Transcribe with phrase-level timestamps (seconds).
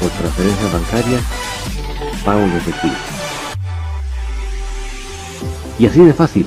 [0.00, 1.20] por transferencia bancaria,
[2.24, 2.94] pago de efectivo.
[5.78, 6.46] Y así de fácil,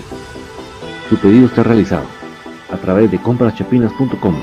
[1.10, 2.06] tu pedido está realizado
[2.72, 4.36] a través de compraschapinas.com,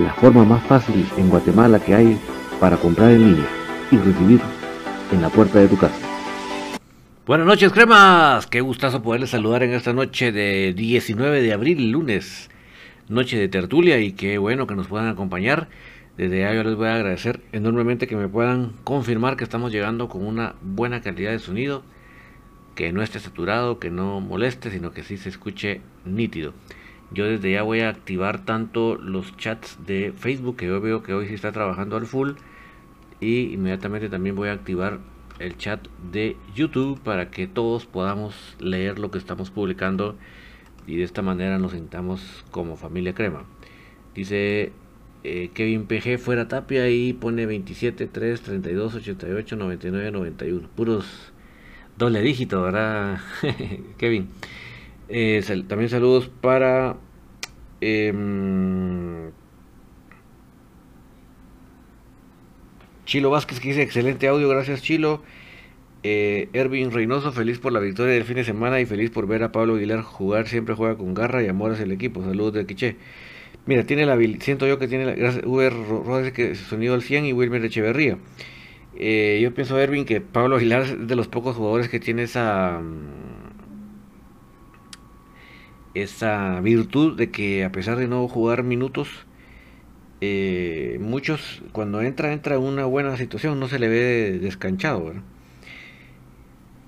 [0.00, 2.20] la forma más fácil en Guatemala que hay
[2.60, 3.48] para comprar en línea
[3.90, 4.40] y recibir
[5.12, 5.96] en la puerta de tu casa.
[7.26, 8.46] Buenas noches, cremas.
[8.46, 12.50] Qué gustazo poderles saludar en esta noche de 19 de abril, lunes,
[13.08, 15.68] noche de tertulia, y qué bueno que nos puedan acompañar.
[16.16, 20.08] Desde ya yo les voy a agradecer enormemente que me puedan confirmar que estamos llegando
[20.08, 21.82] con una buena calidad de sonido,
[22.74, 26.54] que no esté saturado, que no moleste, sino que sí se escuche nítido.
[27.10, 31.12] Yo desde ya voy a activar tanto los chats de Facebook, que yo veo que
[31.12, 32.32] hoy sí está trabajando al full,
[33.20, 35.00] y inmediatamente también voy a activar
[35.38, 40.16] el chat de YouTube para que todos podamos leer lo que estamos publicando
[40.86, 43.44] y de esta manera nos sintamos como familia crema.
[44.14, 44.72] Dice
[45.28, 50.68] eh, Kevin PG fuera Tapia y pone 27, 3, 32, 88, 99, 91.
[50.76, 51.32] Puros
[51.98, 53.18] doble dígito, ¿verdad,
[53.98, 54.28] Kevin?
[55.08, 56.96] Eh, también saludos para...
[57.80, 59.32] Em,
[63.04, 65.22] Chilo Vázquez que dice excelente audio, gracias Chilo.
[66.04, 69.42] Eh, Ervin Reynoso, feliz por la victoria del fin de semana y feliz por ver
[69.42, 70.46] a Pablo Aguilar jugar.
[70.46, 72.22] Siempre juega con garra y amor hacia el equipo.
[72.22, 72.96] Saludos de Quiche.
[73.66, 77.32] Mira, tiene la siento yo que tiene la Uber Rodríguez que sonido al 100 y
[77.32, 78.18] Wilmer Echeverría.
[78.96, 82.80] Eh, yo pienso, Erwin, que Pablo Aguilar es de los pocos jugadores que tiene esa
[82.80, 83.26] mm,
[85.94, 89.08] esa virtud de que a pesar de no jugar minutos,
[90.20, 95.12] eh, muchos cuando entra entra en una buena situación, no se le ve descanchado.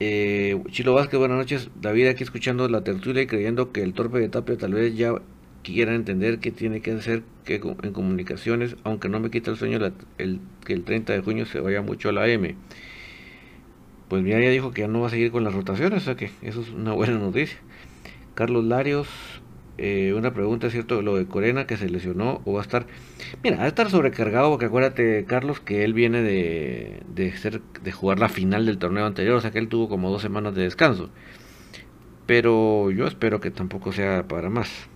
[0.00, 1.70] Eh, Chilo Vázquez, buenas noches.
[1.80, 5.14] David aquí escuchando la tertulia y creyendo que el torpe de Tapia tal vez ya
[5.72, 9.78] quiera entender que tiene que hacer que en comunicaciones, aunque no me quita el sueño
[10.18, 12.54] el, que el 30 de junio se vaya mucho a la M.
[14.08, 16.16] Pues mira, ya dijo que ya no va a seguir con las rotaciones, o sea
[16.16, 17.58] que eso es una buena noticia.
[18.34, 19.08] Carlos Larios,
[19.78, 22.86] eh, una pregunta, ¿es cierto lo de Corena que se lesionó o va a estar?
[23.42, 28.18] Mira, va a estar sobrecargado porque acuérdate, Carlos, que él viene de, ser, de jugar
[28.18, 31.10] la final del torneo anterior, o sea que él tuvo como dos semanas de descanso.
[32.26, 34.88] Pero yo espero que tampoco sea para más.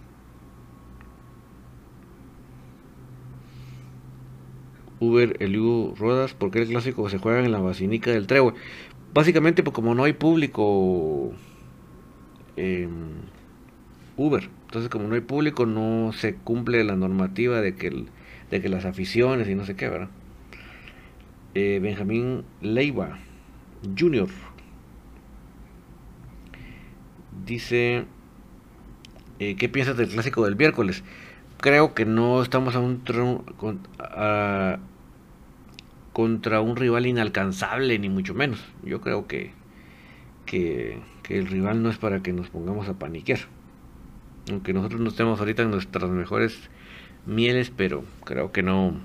[5.03, 8.55] Uber Eliu Ruedas, porque el clásico se juega en la Basílica del Trébol.
[9.13, 11.33] Básicamente, pues como no hay público
[12.57, 12.91] en
[14.17, 18.05] Uber, entonces como no hay público no se cumple la normativa de que,
[18.51, 20.09] de que las aficiones y no sé qué, ¿verdad?
[21.55, 23.19] Eh, Benjamín Leiva
[23.99, 24.29] Jr.
[27.45, 28.05] dice,
[29.41, 31.03] eh, ¿qué piensas del clásico del miércoles?
[31.59, 33.03] Creo que no estamos a un,
[33.99, 34.79] a,
[36.13, 38.63] contra un rival inalcanzable, ni mucho menos.
[38.83, 39.53] Yo creo que,
[40.47, 43.41] que, el rival no es para que nos pongamos a paniquear.
[44.51, 46.69] Aunque nosotros no estemos ahorita en nuestras mejores
[47.25, 49.01] mieles, pero creo que no.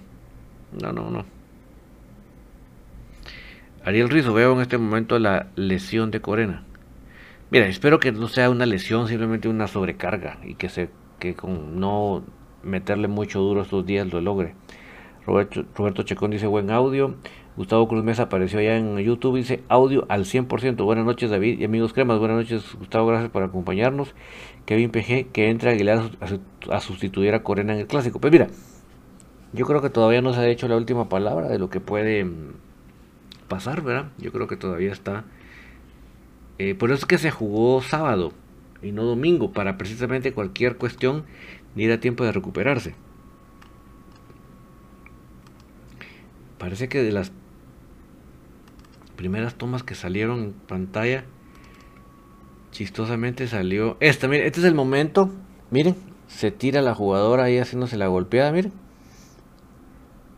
[0.81, 1.25] No, no, no.
[3.85, 6.65] Ariel Rizo, veo en este momento la lesión de Corena.
[7.51, 11.79] Mira, espero que no sea una lesión, simplemente una sobrecarga y que se que con
[11.79, 12.23] no
[12.61, 14.53] meterle mucho duro estos días lo logre
[15.27, 17.15] Roberto, Roberto Checón dice buen audio.
[17.57, 20.85] Gustavo Cruz Mesa apareció allá en YouTube, dice audio al 100%.
[20.85, 24.15] Buenas noches David y amigos cremas, buenas noches Gustavo, gracias por acompañarnos.
[24.65, 26.11] Kevin PG, que entra Aguilar
[26.69, 28.21] a, sustituir a Corena en el clásico.
[28.21, 28.47] Pues mira,
[29.51, 32.23] yo creo que todavía no se ha hecho la última palabra de lo que puede
[32.23, 32.53] mm,
[33.49, 34.11] pasar, ¿verdad?
[34.19, 35.25] Yo creo que todavía está.
[36.57, 38.31] Eh, por eso es que se jugó sábado
[38.81, 41.25] y no domingo, para precisamente cualquier cuestión
[41.75, 42.95] ni a tiempo de recuperarse.
[46.57, 47.31] Parece que de las
[49.15, 51.25] primeras tomas que salieron en pantalla,
[52.71, 54.27] chistosamente salió esta.
[54.27, 55.31] Miren, este es el momento.
[55.71, 55.95] Miren,
[56.27, 58.73] se tira la jugadora ahí haciéndose la golpeada, miren.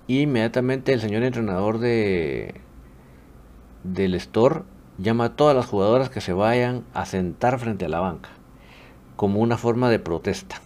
[0.08, 2.56] Y inmediatamente el señor entrenador de
[3.84, 4.64] del store
[4.98, 8.30] llama a todas las jugadoras que se vayan a sentar frente a la banca
[9.20, 10.62] como una forma de protesta.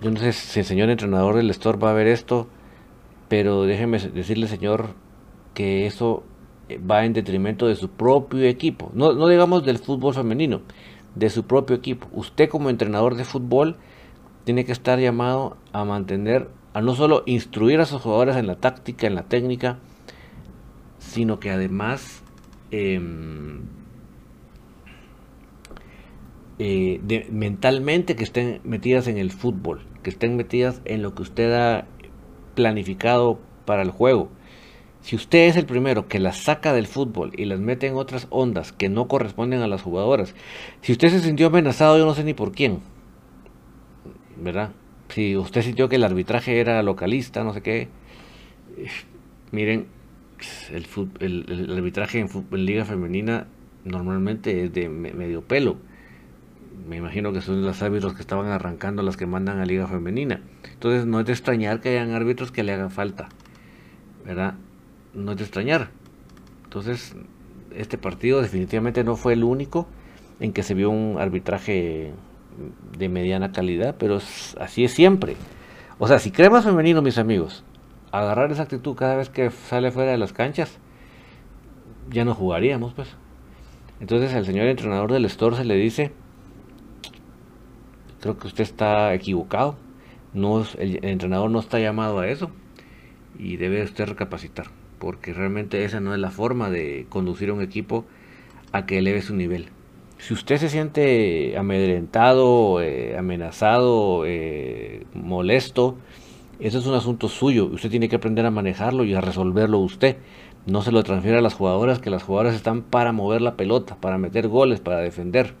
[0.00, 2.48] Yo no sé si el señor entrenador del store va a ver esto,
[3.32, 4.88] pero déjeme decirle, señor,
[5.54, 6.22] que eso
[6.78, 8.90] va en detrimento de su propio equipo.
[8.92, 10.60] No, no digamos del fútbol femenino,
[11.14, 12.08] de su propio equipo.
[12.12, 13.78] Usted como entrenador de fútbol
[14.44, 18.56] tiene que estar llamado a mantener, a no solo instruir a sus jugadores en la
[18.56, 19.78] táctica, en la técnica,
[20.98, 22.22] sino que además
[22.70, 23.62] em,
[26.58, 27.00] eh,
[27.32, 31.86] mentalmente que estén metidas en el fútbol, que estén metidas en lo que usted ha
[32.54, 34.30] planificado para el juego
[35.02, 38.28] si usted es el primero que las saca del fútbol y las mete en otras
[38.30, 40.34] ondas que no corresponden a las jugadoras,
[40.80, 42.78] si usted se sintió amenazado, yo no sé ni por quién,
[44.36, 44.70] ¿verdad?
[45.08, 47.88] Si usted sintió que el arbitraje era localista, no sé qué,
[49.50, 49.86] miren,
[50.70, 52.28] el, arbitraje en,
[52.64, 53.48] Liga Femenina
[53.84, 55.76] normalmente es de medio pelo.
[56.88, 60.40] Me imagino que son los árbitros que estaban arrancando las que mandan a Liga Femenina.
[60.72, 63.28] Entonces no es de extrañar que hayan árbitros que le hagan falta,
[64.24, 64.54] ¿verdad?
[65.14, 65.90] no es de extrañar.
[66.64, 67.14] Entonces,
[67.74, 69.86] este partido definitivamente no fue el único
[70.40, 72.12] en que se vio un arbitraje
[72.98, 74.18] de mediana calidad, pero
[74.60, 75.36] así es siempre.
[75.98, 77.64] O sea, si cremas femenino, mis amigos,
[78.10, 80.78] agarrar esa actitud cada vez que sale fuera de las canchas,
[82.10, 83.08] ya no jugaríamos, pues.
[84.00, 86.12] Entonces al señor entrenador del Store se le dice,
[88.22, 89.76] creo que usted está equivocado,
[90.34, 92.50] el entrenador no está llamado a eso
[93.38, 94.68] y debe usted recapacitar
[95.02, 98.04] porque realmente esa no es la forma de conducir a un equipo
[98.70, 99.70] a que eleve su nivel.
[100.18, 105.96] Si usted se siente amedrentado, eh, amenazado, eh, molesto,
[106.60, 107.66] eso es un asunto suyo.
[107.66, 110.18] Usted tiene que aprender a manejarlo y a resolverlo usted.
[110.66, 113.96] No se lo transfiere a las jugadoras, que las jugadoras están para mover la pelota,
[113.96, 115.54] para meter goles, para defender.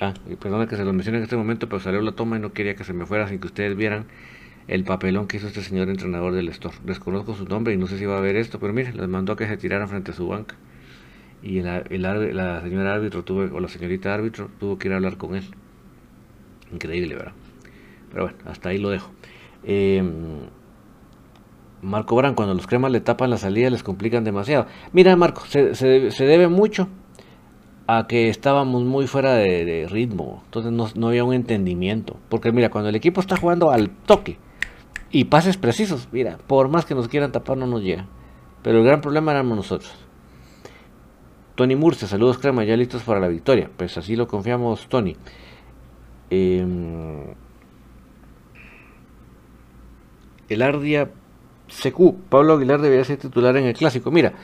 [0.00, 2.52] Ah, perdona que se lo mencione en este momento, pero salió la toma y no
[2.52, 4.06] quería que se me fuera sin que ustedes vieran
[4.68, 6.76] el papelón que hizo este señor entrenador del Store.
[6.84, 9.32] Desconozco su nombre y no sé si va a ver esto, pero mire, les mandó
[9.32, 10.56] a que se tiraran frente a su banca.
[11.42, 11.82] Y la,
[12.62, 15.44] señora árbitro tuvo, o la señorita árbitro tuvo que ir a hablar con él.
[16.72, 17.32] Increíble, ¿verdad?
[18.10, 19.10] Pero bueno, hasta ahí lo dejo.
[19.64, 20.40] Em,
[21.82, 24.66] Marco Bran, cuando los cremas le tapan la salida les complican demasiado.
[24.92, 26.88] Mira, Marco, se, debe mucho
[27.88, 30.42] a que estábamos muy fuera de, ritmo.
[30.44, 32.18] Entonces no, no, había un entendimiento.
[32.28, 34.38] Porque mira, cuando el equipo está jugando al toque,
[35.10, 38.06] y pases precisos, mira, por más que nos quieran tapar no nos llega.
[38.62, 39.90] Pero el gran problema éramos nosotros.
[41.54, 43.70] Tony Murcia, saludos crema, ya listos para la victoria.
[43.74, 45.16] Pues así lo confiamos, Tony.
[46.28, 47.34] Eh,
[50.50, 51.10] el Ardia
[51.68, 54.10] CQ, Pablo Aguilar debería ser titular en el clásico.
[54.10, 54.34] Mira,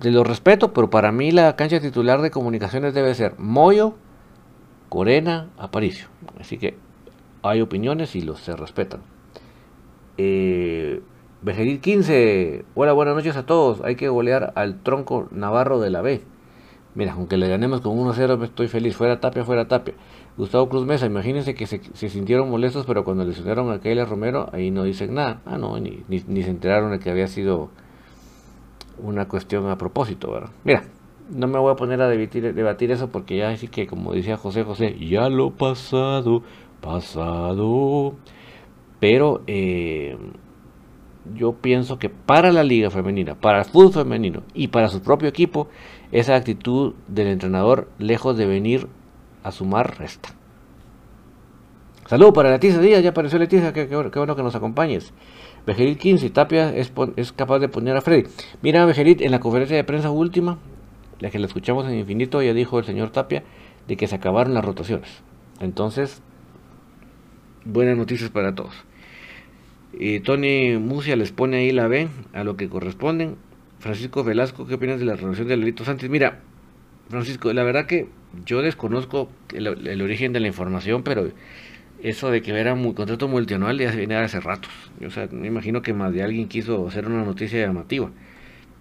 [0.00, 3.94] te lo respeto, pero para mí la cancha titular de comunicaciones debe ser Moyo,
[4.88, 6.08] Corena, Aparicio.
[6.38, 6.76] Así que
[7.42, 9.00] hay opiniones y los se respetan.
[10.18, 11.02] Eh,
[11.80, 13.80] 15, hola, buenas noches a todos.
[13.84, 16.22] Hay que golear al tronco navarro de la B.
[16.94, 18.96] Mira, aunque le ganemos con 1-0, estoy feliz.
[18.96, 19.94] Fuera Tapia, fuera Tapia.
[20.38, 24.70] Gustavo Cruz Mesa, imagínense que se, sintieron molestos, pero cuando lesionaron a Keila Romero, ahí
[24.70, 25.40] no dicen nada.
[25.44, 27.70] Ah, no, ni, ni, se enteraron de que había sido
[28.98, 30.50] una cuestión a propósito, ¿verdad?
[30.64, 30.82] Mira,
[31.30, 34.62] no me voy a poner a debatir, eso porque ya así que, como decía José
[34.62, 36.42] José, ya lo pasado,
[36.80, 38.14] pasado.
[39.00, 40.16] Pero eh,
[41.34, 45.28] yo pienso que para la liga femenina, para el fútbol femenino y para su propio
[45.28, 45.68] equipo,
[46.12, 48.86] esa actitud del entrenador, lejos de venir
[49.42, 50.35] a sumar, resta.
[52.08, 55.12] Saludos para Leticia Díaz, ya apareció Leticia, qué, bueno que nos acompañes.
[55.66, 56.92] Bejerit 15, Tapia es,
[57.32, 58.28] capaz de poner a Freddy.
[58.62, 60.58] Mira, Bejerit, en la conferencia de prensa última,
[61.18, 63.42] la que la escuchamos en Infinito, ya dijo el señor Tapia
[63.88, 65.08] de que se acabaron las rotaciones.
[65.58, 66.22] Entonces,
[67.64, 68.74] buenas noticias para todos.
[69.92, 73.34] Y Tony Musia les pone ahí la B a lo que corresponden.
[73.80, 76.08] Francisco Velasco, ¿qué opinas de la renovación de Lelito Santos?
[76.08, 76.40] Mira,
[77.08, 78.08] Francisco, la verdad que
[78.44, 81.30] yo desconozco el, origen de la información, pero
[82.02, 84.70] eso de que era un contrato multianual ya se viene hace ratos.
[85.04, 88.10] O sea, me imagino que más de alguien quiso hacer una noticia llamativa.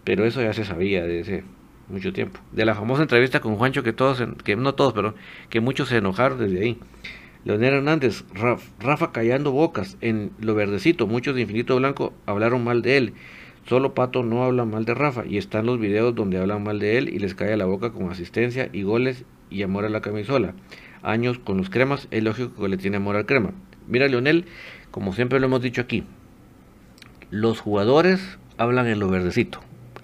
[0.04, 1.44] Pero eso ya se sabía desde
[1.90, 2.40] mucho tiempo.
[2.52, 5.16] De la famosa entrevista con Juancho que todos, que no todos, pero
[5.50, 6.80] que muchos se enojaron desde ahí.
[7.44, 8.24] Leonel Hernández,
[8.80, 11.06] Rafa callando bocas en lo verdecito.
[11.06, 13.14] Muchos de Infinito Blanco hablaron mal de él.
[13.68, 16.98] Solo Pato no habla mal de Rafa y están los videos donde hablan mal de
[16.98, 20.54] él y les cae la boca con asistencia y goles y amor a la camisola.
[21.06, 23.52] Años con los cremas, es lógico que le tiene amor al crema.
[23.88, 24.46] Mira Leonel,
[24.90, 26.04] como siempre lo hemos dicho aquí,
[27.30, 29.60] los jugadores hablan en lo verdecito.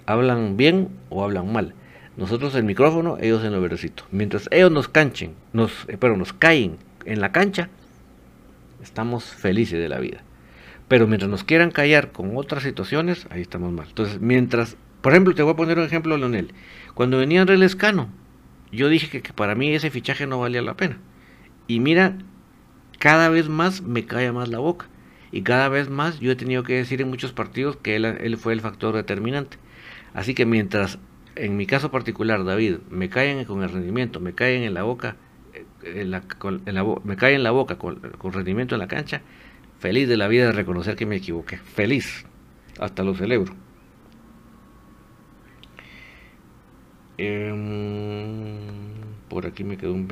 [0.05, 1.73] Hablan bien o hablan mal.
[2.17, 4.03] Nosotros el micrófono, ellos en lo verdecito.
[4.11, 7.69] Mientras ellos nos canchen, nos, eh, pero nos caen en la cancha,
[8.83, 10.21] estamos felices de la vida.
[10.87, 13.87] Pero mientras nos quieran callar con otras situaciones, ahí estamos mal.
[13.87, 16.53] Entonces, mientras, por ejemplo, te voy a poner un ejemplo, Leonel.
[16.93, 18.09] Cuando venía Andrés Lescano,
[18.71, 20.97] yo dije que, para mí ese fichaje no valía la pena.
[21.67, 22.17] Y mira,
[22.99, 24.87] cada vez más me cae más la boca.
[25.31, 28.37] Y cada vez más yo he tenido que decir en muchos partidos que él, él
[28.37, 29.57] fue el factor determinante.
[30.13, 30.99] Así que mientras,
[31.35, 35.15] en mi caso particular, David, me caen con el rendimiento, me caen en la boca,
[37.03, 38.01] me cae en la boca con,
[38.33, 39.21] rendimiento en la cancha,
[39.79, 41.57] feliz de la vida de reconocer que me equivoqué.
[41.57, 42.25] Feliz.
[42.79, 43.53] Hasta lo celebro.
[47.23, 48.57] Em,
[49.29, 50.07] por aquí me quedó un,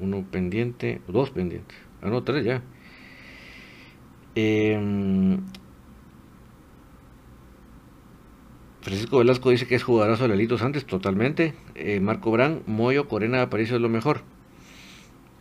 [0.00, 1.78] uno pendiente, dos pendientes.
[2.02, 2.62] Ah, no, tres ya.
[4.34, 5.40] Em,
[8.82, 11.54] Francisco Velasco dice que es jugadorazo de Lelitos antes, totalmente.
[11.74, 14.22] Eh, Marco Brán, Moyo, Corena, Aparicio es lo mejor.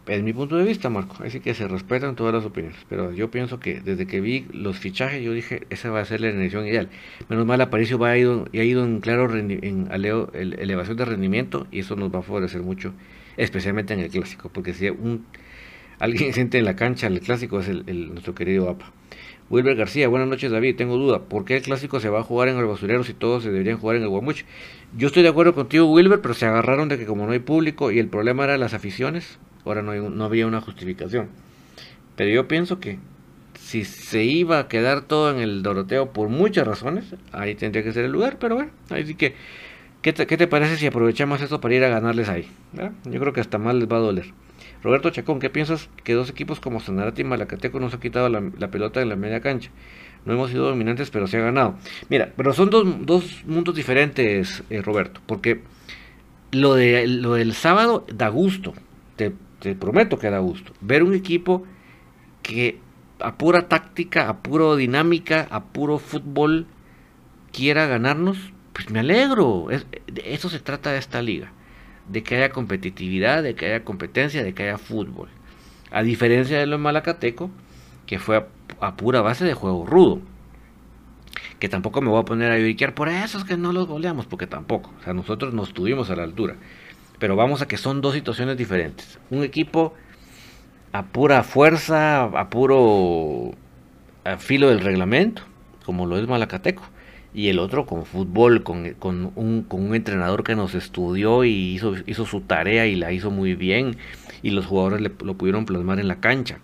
[0.08, 1.24] Es mi punto de vista, Marco.
[1.24, 2.80] Así que se respetan todas las opiniones.
[2.90, 6.22] Pero yo pienso que desde que vi los fichajes, yo dije, esa va a ser
[6.22, 6.90] la elección ideal.
[7.30, 11.68] Menos mal, Aparicio va a ido, y ha ido en claro en elevación de rendimiento
[11.72, 12.94] y eso nos va a favorecer mucho,
[13.38, 14.50] especialmente en el clásico.
[14.50, 15.26] Porque si un,
[16.02, 18.92] alguien siente en la cancha el clásico es el, nuestro querido APA.
[19.50, 22.48] Wilber García, buenas noches David, tengo duda, ¿por qué el clásico se va a jugar
[22.48, 24.46] en el basurero si todos se deberían jugar en el Guamuch?
[24.98, 27.92] Yo estoy de acuerdo contigo Wilber, pero se agarraron de que como no hay público
[27.92, 31.30] y el problema era las aficiones, ahora no, no había una justificación.
[32.16, 33.00] Pero yo pienso que
[33.72, 37.94] si se iba a quedar todo en el Doroteo por muchas razones, ahí tendría que
[37.94, 39.36] ser el lugar, pero bueno, ahí sí que,
[40.02, 42.50] ¿qué te, parece si aprovechamos esto para ir a ganarles ahí?
[43.06, 44.34] Yo creo que hasta más les va a doler.
[44.84, 48.68] Roberto Chacón, ¿qué piensas que dos equipos como Sanarate y Malacateco nos han quitado la,
[48.72, 49.70] pelota en la media cancha?
[50.26, 51.76] No hemos sido dominantes, pero se ha ganado.
[52.10, 55.62] Mira, pero son dos, dos mundos diferentes, eh, Roberto, porque
[56.52, 58.74] lo, de, lo del sábado da gusto,
[59.16, 60.74] te, te prometo que da gusto.
[60.82, 61.64] Ver un equipo
[62.42, 62.80] que
[63.20, 66.66] a pura táctica, a pura dinámica, a puro fútbol
[67.54, 68.38] quiera ganarnos,
[68.74, 69.68] pues me alegro.
[69.70, 71.52] de eso se trata de esta liga.
[72.10, 75.30] De que haya competitividad, de que haya competencia, de que haya fútbol.
[75.92, 77.52] A diferencia de lo Malacateco,
[78.08, 78.44] que fue
[78.80, 80.22] a, pura base de juego rudo.
[81.60, 84.26] Que tampoco me voy a poner a lloriquear por eso es que no los goleamos,
[84.26, 84.92] porque tampoco.
[85.00, 86.56] O sea, nosotros nos tuvimos a la altura
[87.22, 89.20] pero vamos a que son dos situaciones diferentes.
[89.30, 89.94] Un equipo
[90.92, 93.52] a pura fuerza, a puro
[94.40, 95.44] filo del reglamento,
[95.86, 96.82] como lo es Malacateco,
[97.32, 98.96] y el otro con fútbol, con,
[99.36, 103.98] un, entrenador que nos estudió y hizo, hizo su tarea y la hizo muy bien,
[104.42, 106.58] y los jugadores lo pudieron plasmar en la cancha.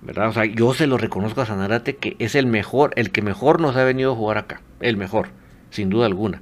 [0.00, 0.30] ¿verdad?
[0.30, 3.60] O sea, yo se lo reconozco a Sanarate que es el mejor, el que mejor
[3.60, 5.28] nos ha venido a jugar acá, el mejor,
[5.68, 6.40] sin duda alguna.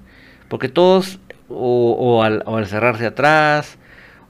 [0.48, 1.18] Porque todos
[1.48, 3.78] o, al, cerrarse atrás,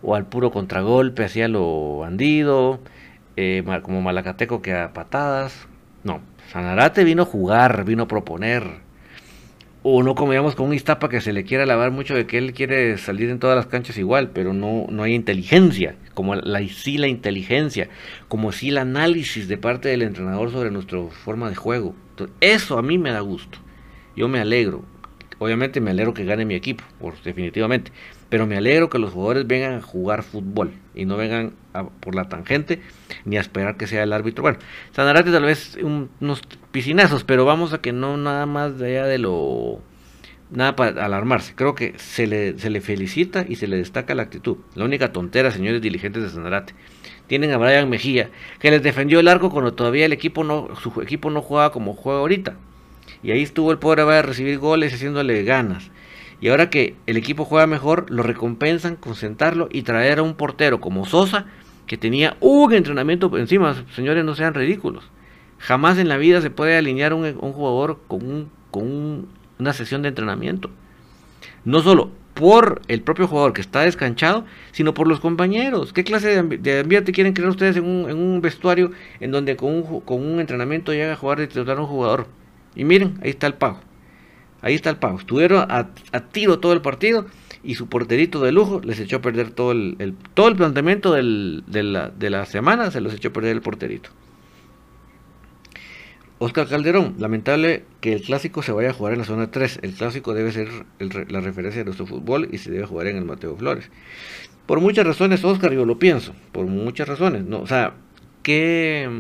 [0.02, 2.80] o al puro contragolpe hacia lo bandido,
[3.36, 5.66] eh, como Malacateco que a patadas.
[6.04, 6.20] No,
[6.52, 8.64] Sanarate vino a jugar, vino a proponer.
[9.82, 12.38] O no como digamos con un Iztapa que se le quiere alabar mucho de que
[12.38, 16.60] él quiere salir en todas las canchas igual, pero no, no hay inteligencia, como la,
[16.60, 17.88] la inteligencia,
[18.26, 21.94] como sí el análisis de parte del entrenador sobre nuestra forma de juego.
[22.40, 23.58] eso a mí me da gusto.
[24.16, 24.84] Yo me alegro.
[25.38, 27.92] Obviamente me alegro que gane mi equipo, por, definitivamente.
[28.28, 31.52] Pero me alegro que los jugadores vengan a jugar fútbol y no vengan
[32.00, 32.80] por la tangente
[33.24, 34.42] ni a esperar que sea el árbitro.
[34.42, 34.58] Bueno,
[34.92, 39.18] Sanarate tal vez unos piscinazos, pero vamos a que no nada más de allá de
[39.18, 39.80] lo...
[40.50, 41.54] Nada para alarmarse.
[41.54, 44.56] Creo que se le, se le felicita y se le destaca la actitud.
[44.74, 46.72] La única tontera, señores dirigentes de Sanarate.
[47.26, 51.02] Tienen a Brian Mejía, que les defendió el arco cuando todavía el equipo no, su
[51.02, 52.56] equipo no jugaba como juega ahorita.
[53.22, 55.90] Y ahí estuvo el pobre va a recibir goles haciéndole ganas.
[56.40, 60.34] Y ahora que el equipo juega mejor, lo recompensan con sentarlo y traer a un
[60.34, 61.46] portero como Sosa,
[61.86, 63.84] que tenía un entrenamiento encima.
[63.94, 65.10] Señores, no sean ridículos.
[65.58, 69.26] Jamás en la vida se puede alinear un, un jugador con, un, con
[69.58, 70.70] una sesión de entrenamiento.
[71.64, 75.92] No solo por el propio jugador que está descanchado, sino por los compañeros.
[75.92, 79.74] ¿Qué clase de, ambiente quieren crear ustedes en un, en un vestuario en donde con
[79.74, 82.28] un, con un entrenamiento llega a jugar de titular un jugador?
[82.78, 83.80] Y miren, ahí está el pago.
[84.62, 85.18] Ahí está el pago.
[85.18, 85.90] Estuvieron a,
[86.32, 87.26] tiro todo el partido
[87.62, 91.22] y su porterito de lujo les echó a perder todo el, todo el planteamiento de,
[91.22, 94.10] la, de la semana, se los echó a perder el porterito.
[96.40, 99.80] Oscar Calderón, lamentable que el clásico se vaya a jugar en la zona 3.
[99.82, 100.68] El clásico debe ser
[101.00, 103.90] la referencia de nuestro fútbol y se debe jugar en el Mateo Flores.
[104.66, 106.34] Por muchas razones, Oscar, yo lo pienso.
[106.52, 107.44] Por muchas razones.
[107.44, 107.94] No, o sea,
[108.44, 109.10] ¿qué,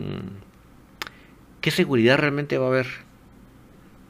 [1.60, 3.07] ¿qué seguridad realmente va a haber?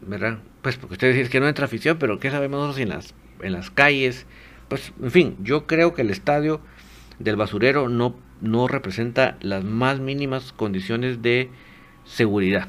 [0.00, 0.38] ¿Verdad?
[0.62, 3.52] Pues porque usted dice que no entra afición, pero ¿qué sabemos nosotros en las, en
[3.52, 4.26] las calles?
[4.68, 6.61] Pues, en fin, yo creo que el estadio
[7.18, 11.50] del basurero no, no representa las más mínimas condiciones de
[12.04, 12.68] seguridad.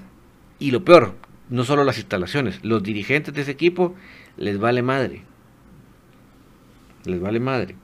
[0.60, 1.16] Y lo peor,
[1.50, 3.96] no solo las instalaciones, los dirigentes de ese equipo
[4.38, 5.24] les vale madre.
[7.06, 7.76] Les vale madre.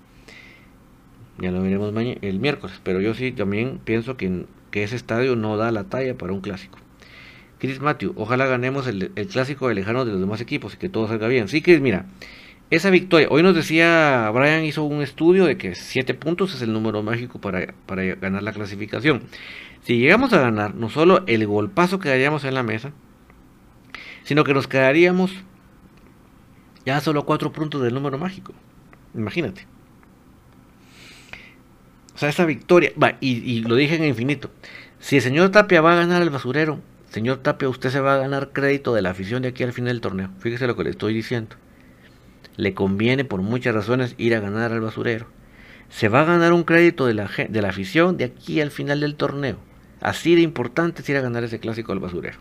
[1.38, 5.36] Ya lo veremos mañana, el miércoles, pero yo sí también pienso que, que ese estadio
[5.36, 6.78] no da la talla para un clásico.
[7.66, 11.08] Chris Matthew, ojalá ganemos el, clásico de lejano de los demás equipos y que todo
[11.08, 11.48] salga bien.
[11.48, 12.06] Sí, Chris, mira,
[12.70, 16.74] esa victoria, hoy nos decía, Brian hizo un estudio de que 7 puntos es el
[16.74, 19.24] número mágico para, para ganar la clasificación.
[19.84, 22.92] Si llegamos a ganar, no solo el golpazo quedaríamos en la mesa,
[24.24, 25.32] sino que nos quedaríamos
[26.86, 28.54] ya solo cuatro puntos del número mágico.
[29.14, 29.66] Imagínate.
[32.16, 34.50] O sea, esa victoria, va, y, lo dije en infinito.
[35.00, 36.80] Si el señor Tapia va a ganar el basurero,
[37.16, 39.94] señor Tapia, usted se va a ganar crédito de la afición de aquí al final
[39.94, 40.32] del torneo.
[40.40, 41.56] Fíjese lo que le estoy diciendo.
[42.58, 45.28] Le conviene por muchas razones ir a ganar al basurero.
[45.88, 49.00] Se va a ganar un crédito de la, de la afición de aquí al final
[49.00, 49.56] del torneo.
[50.02, 52.38] Así de importante es ir a ganar ese clásico al basurero.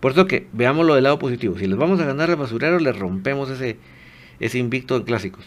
[0.00, 1.56] Por eso que veámoslo del lado positivo.
[1.56, 3.78] Si les vamos a ganar al basurero, les rompemos ese,
[4.40, 5.44] ese invicto en clásicos.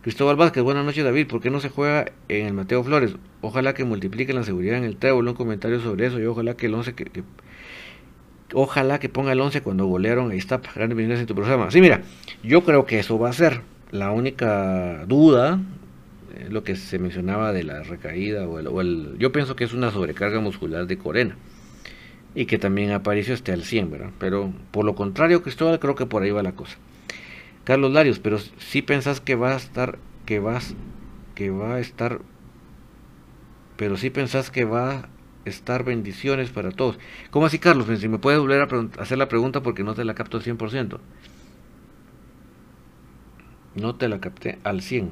[0.00, 1.26] Cristóbal Vázquez, buenas noches David.
[1.26, 3.16] ¿Por qué no se juega en el Mateo Flores?
[3.40, 5.26] Ojalá que multipliquen la seguridad en el trébol.
[5.26, 7.24] Un comentario sobre eso y ojalá que el 11 que,
[8.52, 10.58] ojalá que ponga el 11 cuando golearon ahí está.
[10.58, 11.70] Grandes bendiciones en tu programa.
[11.70, 12.02] Sí, mira,
[12.42, 13.62] yo creo que eso va a ser.
[13.90, 15.60] La única duda
[16.48, 20.40] lo que se mencionaba de la recaída o el, yo pienso que es una sobrecarga
[20.40, 21.36] muscular de Corena
[22.34, 24.10] y que también Aparicio esté al 100, ¿verdad?
[24.18, 26.76] Pero por lo contrario, Cristóbal, creo que por ahí va la cosa.
[27.62, 30.74] Carlos Larios, pero si pensás que va a estar, que vas,
[31.34, 32.20] que va a estar,
[33.76, 35.08] pero si pensás que va a
[35.44, 36.98] estar bendiciones para todos.
[37.30, 37.86] ¿Cómo así, Carlos?
[37.98, 40.98] Si me puedes volver a hacer la pregunta porque no te la capto al 100%.
[43.76, 45.10] No te la capté al 100%.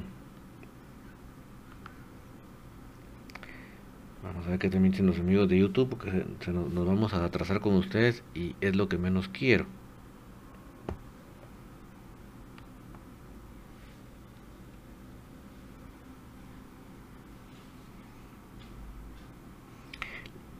[4.23, 7.59] Vamos a ver qué también dicen los amigos de YouTube, porque nos, vamos a atrasar
[7.59, 9.65] con ustedes y es lo que menos quiero.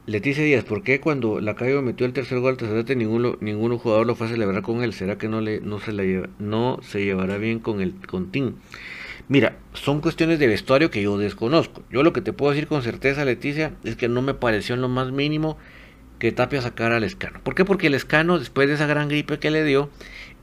[0.06, 4.06] Leticia Díaz, ¿por qué cuando la Lacayo metió el tercer gol al ninguno, ningún jugador
[4.06, 4.92] lo fue a celebrar con él?
[4.92, 8.56] ¿Será que no le no se la no se llevará bien con el con Tim?
[9.28, 11.82] Mira, son cuestiones de vestuario que yo desconozco.
[11.90, 14.82] Yo lo que te puedo decir con certeza, Leticia, es que no me pareció en
[14.82, 15.56] lo más mínimo
[16.18, 17.40] que Tapia sacara al Escano.
[17.42, 17.64] ¿Por qué?
[17.64, 19.88] Porque el Escano, después de esa gran gripe que le dio,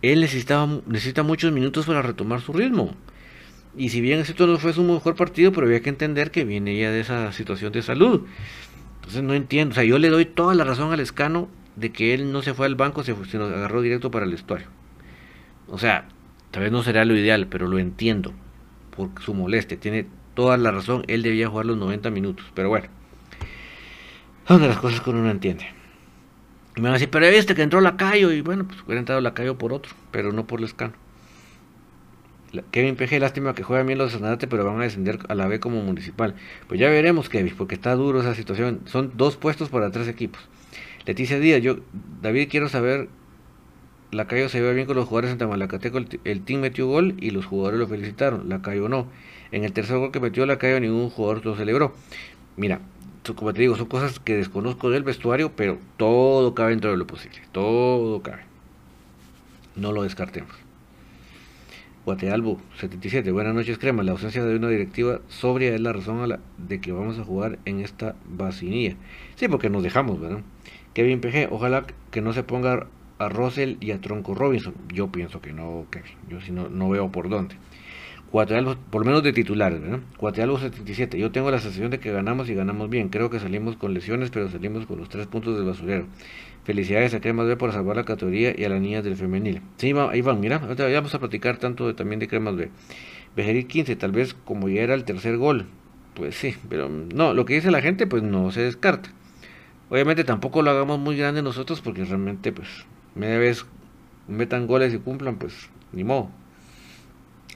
[0.02, 2.96] él necesitaba, necesita muchos minutos para retomar su ritmo.
[3.78, 6.76] Y si bien esto no fue su mejor partido, pero había que entender que viene
[6.76, 8.26] ya de esa situación de salud.
[9.12, 9.74] Entonces no entiendo.
[9.74, 12.54] O sea, yo le doy toda la razón al Escano de que él no se
[12.54, 14.68] fue al banco, se, nos agarró directo para el vestuario.
[15.68, 16.08] O sea,
[16.52, 18.32] tal vez no será lo ideal, pero lo entiendo
[18.96, 19.78] por su molestia.
[19.78, 22.46] Tiene toda la razón, él debía jugar los 90 minutos.
[22.54, 22.88] Pero bueno,
[24.48, 25.66] son de las cosas que uno no entiende.
[26.78, 28.32] Y me van a decir, pero viste que entró Lacayo.
[28.32, 30.94] Y bueno, pues hubiera entrado Lacayo por otro, pero no por Lescano.
[32.72, 35.60] Kevin PG, lástima que juega bien los de pero van a descender a la B
[35.60, 36.36] como municipal.
[36.68, 38.82] Pues ya veremos, Kevin, porque está duro esa situación.
[38.86, 40.42] Son dos puestos para tres equipos.
[41.06, 41.78] Leticia Díaz, yo,
[42.22, 43.10] David, quiero saber
[44.12, 45.98] Lacayo se ve bien con los jugadores en Tamalacateco.
[46.26, 48.50] El, team metió gol y los jugadores lo felicitaron.
[48.50, 49.08] Lacayo no.
[49.54, 51.94] En el tercer gol que metió Lacayo, ningún jugador lo celebró.
[52.58, 52.82] Mira,
[53.36, 57.08] como te digo, son cosas que desconozco del vestuario, pero todo cabe dentro de lo
[57.08, 57.40] posible.
[57.54, 58.42] Todo cabe.
[59.78, 60.61] No lo descartemos.
[62.04, 64.02] Guatealbo 77, buenas noches crema.
[64.02, 67.60] La ausencia de una directiva sobria es la razón la de que vamos a jugar
[67.66, 68.96] en esta vacinilla.
[69.36, 70.40] Sí, porque nos dejamos, ¿verdad?
[70.96, 72.88] Kevin PG, ojalá que no se ponga
[73.20, 74.74] a Russell y a Tronco Robinson.
[74.92, 76.14] Yo pienso que no, Kevin.
[76.28, 77.56] Yo si no, no veo por dónde.
[78.32, 80.00] Cuatealvo, por lo menos de titulares, ¿verdad?
[80.18, 81.20] Cuatealvo 77.
[81.20, 83.10] Yo tengo la sensación de que ganamos y ganamos bien.
[83.10, 86.08] Creo que salimos con lesiones, pero salimos con los tres puntos del basurero.
[86.64, 89.62] Felicidades a Cremas B por salvar la categoría y a las niñas del femenil.
[89.78, 92.70] Sí, van, mira, ya vamos a platicar tanto también de Cremas B.
[93.36, 95.66] Bejerit 15, tal vez como ya era el tercer gol.
[96.14, 99.10] Pues sí, pero no, lo que dice la gente pues no se descarta.
[99.90, 102.68] Obviamente tampoco lo hagamos muy grande nosotros porque realmente pues
[103.16, 103.66] media vez
[104.28, 106.30] metan goles y cumplan pues ni modo.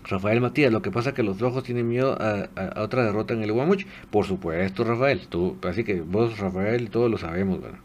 [0.08, 2.50] Rafael Matías, lo que pasa es que los rojos tienen miedo a,
[2.82, 3.86] otra derrota en el Guamuch.
[4.12, 5.28] Por supuesto, Rafael.
[5.28, 7.80] Tú, así que vos, Rafael, todos lo sabemos, ¿verdad?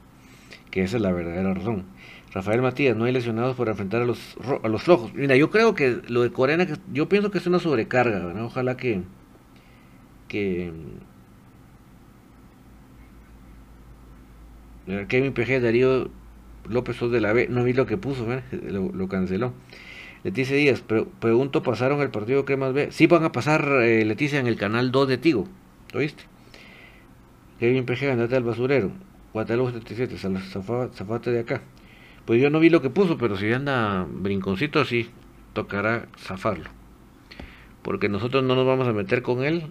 [0.71, 1.85] Que esa es la verdadera razón.
[2.33, 5.13] Rafael Matías, no hay lesionados por enfrentar a los, a los rojos.
[5.15, 8.33] Mira, yo creo que lo de Corena, yo pienso que es una sobrecarga.
[8.45, 9.03] Ojalá que.
[10.29, 10.73] que.
[15.09, 16.11] Kevin PG, Darío
[16.69, 19.53] López Sos de la B, no vi lo que puso, lo, canceló.
[20.23, 20.83] Leticia Díaz,
[21.21, 22.93] pregunto, ¿pasaron el partido Cremas B?
[22.93, 25.49] Sí van a pasar, eh, Leticia, en el canal 2 de Tigo.
[25.95, 26.25] ¿Oíste?
[27.59, 28.91] Kevin PG, andate al basurero.
[29.33, 30.17] Guatemala 77,
[30.93, 31.63] zafate de acá.
[32.25, 35.11] Pues yo no vi lo que puso, pero si anda brinconcito, sí,
[35.53, 36.71] tocará zafarlo.
[37.83, 39.67] Porque nosotros no nos vamos a meter con él.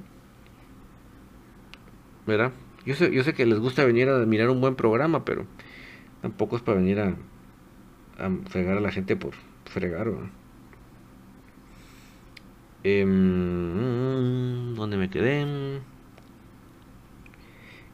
[2.26, 2.52] ¿Verdad?
[2.86, 5.46] Yo sé, yo sé que les gusta venir a mirar un buen programa, pero
[6.22, 7.16] tampoco es para venir a,
[8.18, 9.34] a fregar a la gente por
[9.66, 10.08] fregar.
[12.84, 13.04] Eh,
[14.76, 15.82] ¿Dónde me quedé?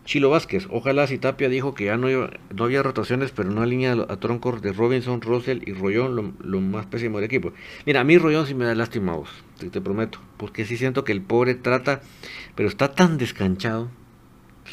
[0.06, 3.94] Chilo Vázquez, ojalá si Tapia dijo que ya no, no había rotaciones, pero no alinea
[4.08, 7.54] a troncos de Robinson, Russell y Rollón, lo, más pésimo del equipo.
[7.88, 11.12] Mira, a mí Rollón sí me da lástima vos, te, prometo, porque sí siento que
[11.12, 12.02] el pobre trata,
[12.54, 13.90] pero está tan descanchado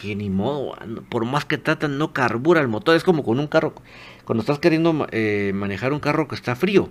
[0.03, 0.77] que ni modo,
[1.09, 3.75] por más que trata no carbura el motor, es como con un carro,
[4.25, 6.91] cuando estás queriendo eh, manejar un carro que está frío,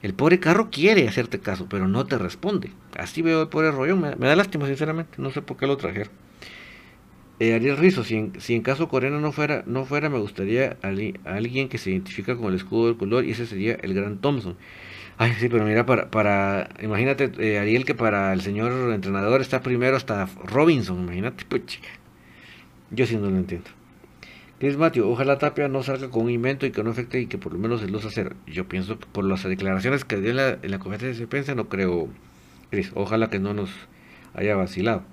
[0.00, 2.70] el pobre carro quiere hacerte caso, pero no te responde.
[2.96, 3.96] Así veo el pobre rollo.
[3.96, 5.20] Me, da lástima, sinceramente.
[5.20, 6.12] No sé por qué lo trajeron.
[7.40, 10.76] Eh, Ariel Rizo, si en, si en, caso Corena no fuera, no fuera, me gustaría
[10.82, 14.56] alguien que se identifica con el escudo del color y ese sería el gran Thompson.
[15.18, 19.62] Ay, sí, pero mira, para, para imagínate, eh, Ariel, que para el señor entrenador está
[19.62, 21.88] primero hasta Robinson, imagínate, chica.
[22.90, 23.68] Yo sí no lo entiendo.
[24.58, 27.38] Chris Matthew, ojalá Tapia no salga con un invento y que no afecte y que
[27.38, 28.34] por lo menos el luz hacer.
[28.46, 31.54] Yo pienso que por las declaraciones que dio en la, en la conferencia de prensa
[31.54, 32.08] no creo,
[32.70, 32.90] Chris.
[32.94, 33.70] Ojalá que no nos
[34.34, 35.04] haya vacilado.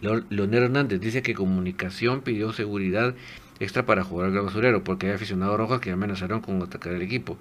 [0.00, 3.14] Leonel Hernández dice que comunicación pidió seguridad
[3.58, 7.38] extra para jugar al basurero porque hay aficionados rojos que amenazaron con atacar el equipo.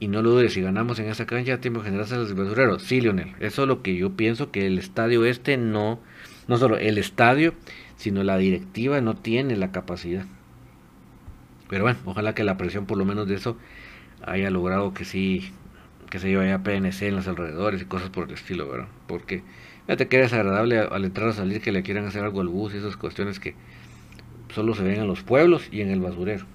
[0.00, 2.78] Y no lo dudes, si ganamos en esa cancha, tiempo generarse al basurero.
[2.78, 6.00] Sí, Leonel, eso es lo que yo pienso que el estadio este no,
[6.46, 7.54] no solo el estadio,
[7.96, 10.26] sino la directiva no tiene la capacidad.
[11.68, 13.56] Pero bueno, ojalá que la presión por lo menos de eso
[14.26, 15.52] haya logrado que sí,
[16.10, 18.88] que se lleve a PNC en los alrededores y cosas por el estilo, ¿verdad?
[19.06, 19.42] Porque
[19.86, 22.74] fíjate que es agradable al entrar o salir que le quieran hacer algo al bus
[22.74, 23.54] y esas cuestiones que
[24.54, 26.46] solo se ven en los pueblos y en el basurero.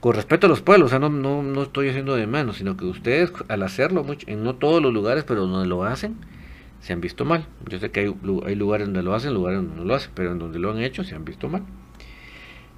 [0.00, 2.76] Con respecto a los pueblos, o sea, no, no, no estoy haciendo de menos, sino
[2.76, 6.16] que ustedes al hacerlo, mucho, en no todos los lugares, pero donde lo hacen,
[6.80, 7.46] se han visto mal.
[7.68, 8.14] Yo sé que hay,
[8.46, 10.78] hay lugares donde lo hacen, lugares donde no lo hacen, pero en donde lo han
[10.78, 11.64] hecho se han visto mal.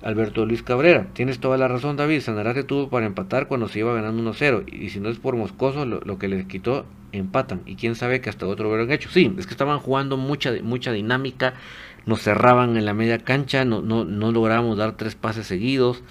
[0.03, 3.93] Alberto Luis Cabrera, tienes toda la razón David, Sanarate tuvo para empatar cuando se iba
[3.93, 7.95] ganando 1-0 y si no es por Moscoso lo, que les quitó empatan y quién
[7.95, 9.11] sabe que hasta otro hubieran hecho.
[9.11, 11.55] Sí, es que estaban jugando mucha, mucha dinámica,
[12.07, 16.03] nos cerraban en la media cancha, no, no, no lográbamos dar tres pases seguidos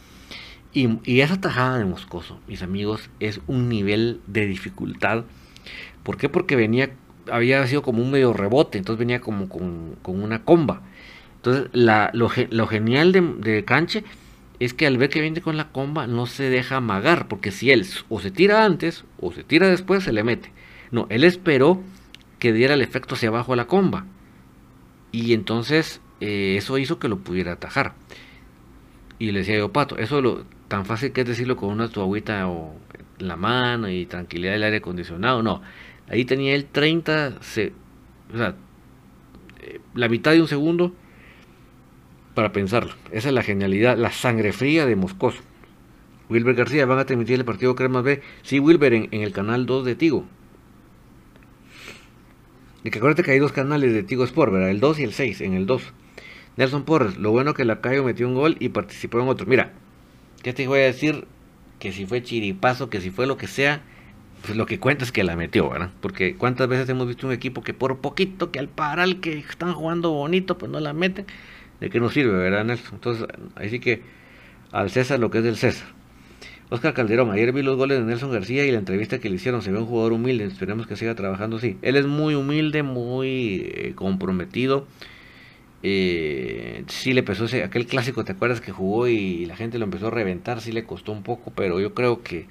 [0.71, 5.23] y, y, esa tajada de Moscoso, mis amigos, es un nivel de dificultad.
[6.04, 6.30] ¿Por qué?
[6.30, 6.91] Porque venía,
[7.32, 10.84] había sido como un medio rebote, entonces venía como con, con una comba.
[11.39, 14.04] Entonces, lo, lo, genial de, de, Canche
[14.60, 17.71] es que al ver que viene con la comba no se deja amagar, porque si
[17.71, 20.52] él o se tira antes o se tira después, se le mete.
[20.91, 21.82] No, él esperó
[22.39, 24.06] que diera el efecto hacia abajo a la comba.
[25.13, 27.93] Y entonces eh, eso hizo que lo pudiera atajar.
[29.17, 32.47] Y le decía yo, Pato, eso lo tan fácil que es decirlo con una tuagüita
[32.47, 32.75] o
[33.17, 35.41] la mano y tranquilidad del aire acondicionado.
[35.41, 35.62] No,
[36.10, 37.73] ahí tenía él 30, se,
[38.34, 38.56] o sea,
[39.62, 40.93] eh, la mitad de un segundo
[42.34, 42.94] para pensarlo.
[43.12, 45.42] Esa es la genialidad, la sangre fría de Moscoso.
[46.30, 48.22] Wilber García, van a transmitir el partido Cremas B.
[48.44, 50.26] Sí, Wilber, en, el canal 2 de Tigo.
[52.84, 54.70] Y que acuérdate que hay dos canales de Tigo Sport, ¿verdad?
[54.70, 55.82] El 2 y el 6, en el 2.
[56.56, 59.48] Nelson Porres, lo bueno que la Cayo metió un gol y participó en otro.
[59.48, 59.74] Mira,
[60.44, 61.26] ¿qué te voy a decir?
[61.80, 63.82] Que si fue chiripazo, que si fue lo que sea,
[64.44, 65.92] pues lo que cuenta es que la metió, ¿verdad?
[66.02, 69.74] Porque cuántas veces hemos visto un equipo que por poquito, que al paral que están
[69.74, 71.26] jugando bonito, pues no la meten.
[71.80, 72.96] ¿De qué nos sirve, verdad, Nelson?
[72.96, 74.02] Entonces, así que
[74.72, 75.88] al César lo que es del César.
[76.72, 79.63] Oscar Calderón, ayer vi los goles de Nelson García y la entrevista que le hicieron,
[79.63, 81.78] se ve un jugador humilde, esperemos que siga trabajando así.
[81.82, 84.86] Él es muy humilde, muy eh, comprometido.
[85.82, 89.86] Eh, sí le pesó ese, aquel clásico, ¿te acuerdas que jugó y la gente lo
[89.86, 90.62] empezó a reventar?
[90.62, 92.46] Sí le costó un poco, pero yo creo que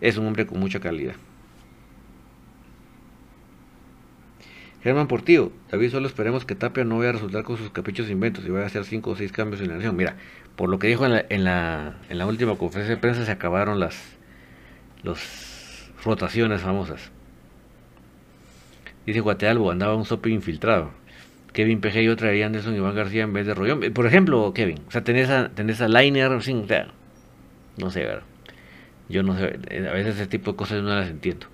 [0.00, 1.16] es un hombre con mucha calidad.
[4.86, 8.12] Germán Portillo, David, solo esperemos que Tapia no vaya a resultar con sus caprichos e
[8.12, 9.96] inventos y vaya a hacer 5 o 6 cambios en la nación.
[9.96, 10.14] Mira,
[10.54, 14.16] por lo que dijo en la, última conferencia de prensa, se acabaron las,
[16.04, 17.10] rotaciones famosas.
[19.06, 20.92] Dice Guatealbo, andaba un sope infiltrado.
[21.52, 23.80] Kevin PG y otra traería Anderson Iván García en vez de Rollón.
[23.92, 26.64] Por ejemplo, Kevin, o sea, tenés tenés a Liner, sin,
[27.76, 28.22] no sé, ¿verdad?
[29.08, 31.48] Yo no sé, a veces ese tipo de cosas no las entiendo.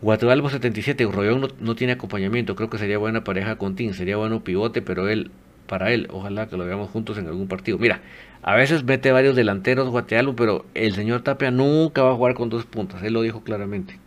[0.00, 4.44] Guatemala 77, Rollón no, tiene acompañamiento, creo que sería buena pareja con Tim, sería bueno
[4.44, 5.32] pivote, pero él,
[5.66, 7.78] para él, ojalá que lo veamos juntos en algún partido.
[7.78, 8.00] Mira,
[8.42, 12.48] a veces mete varios delanteros Guatemala, pero el señor Tapia nunca va a jugar con
[12.48, 13.98] dos puntas, él lo dijo claramente.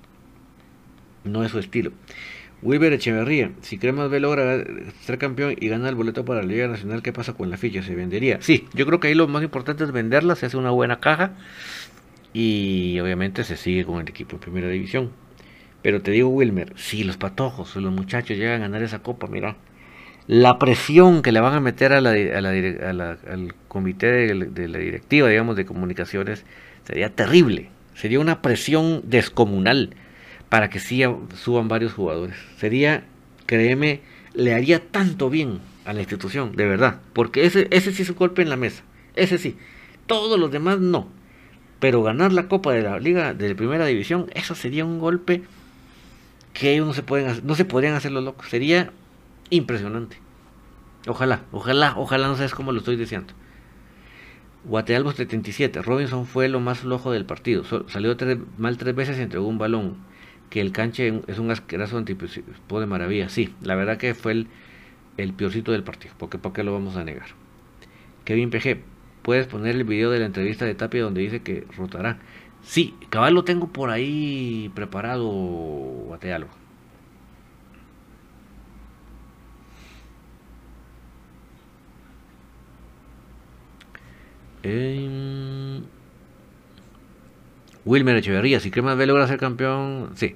[1.25, 1.91] No es su estilo.
[2.61, 4.63] Wilber Echeverría, si Cremas B logra
[5.01, 7.81] ser campeón y gana el boleto para la Liga Nacional, ¿qué pasa con la ficha?
[7.81, 8.37] ¿Se vendería?
[8.39, 11.33] Sí, yo creo que ahí lo más importante es venderla, se hace una buena caja
[12.33, 15.09] y obviamente se sigue con el equipo en primera división.
[15.81, 19.55] Pero te digo, Wilmer, si los patojos los muchachos llegan a ganar esa copa, mira,
[20.27, 25.55] la presión que le van a meter a la, al comité de, la directiva, digamos,
[25.55, 26.45] de comunicaciones,
[26.85, 27.69] sería terrible.
[27.95, 29.95] Sería una presión descomunal
[30.49, 31.03] para que sí
[31.35, 32.35] suban varios jugadores.
[32.57, 33.03] Sería,
[33.45, 34.01] créeme,
[34.33, 36.99] le haría tanto bien a la institución, de verdad.
[37.13, 38.83] Porque ese, ese sí es un golpe en la mesa.
[39.15, 39.57] Ese sí.
[40.05, 41.07] Todos los demás no.
[41.79, 45.41] Pero ganar la Copa de la Liga de Primera División, eso sería un golpe
[46.53, 48.49] que ellos no se pueden no se podrían hacer los locos.
[48.49, 48.91] Sería
[49.49, 50.17] impresionante.
[51.07, 53.33] Ojalá, ojalá, ojalá no sabes cómo lo estoy deseando.
[54.63, 55.81] Guatealbo 77.
[55.81, 57.63] Robinson fue lo más flojo del partido.
[57.87, 58.15] salió
[58.57, 59.97] mal tres veces y entregó un balón.
[60.51, 63.29] Que el canche es un asqueroso antipo de maravilla.
[63.29, 64.47] Sí, la verdad que fue el,
[65.17, 66.13] el peorcito del partido.
[66.17, 67.27] Porque ¿por qué lo vamos a negar?
[68.25, 68.81] Kevin PG.
[69.23, 72.19] Puedes poner el video de la entrevista de Tapia donde dice que rotará.
[72.63, 76.49] Sí, cabal lo tengo por ahí preparado, Guatealbo.
[84.63, 85.81] Eh,
[87.85, 90.35] Wilmer Echeverría, si Cremas B logra ser campeón, sí.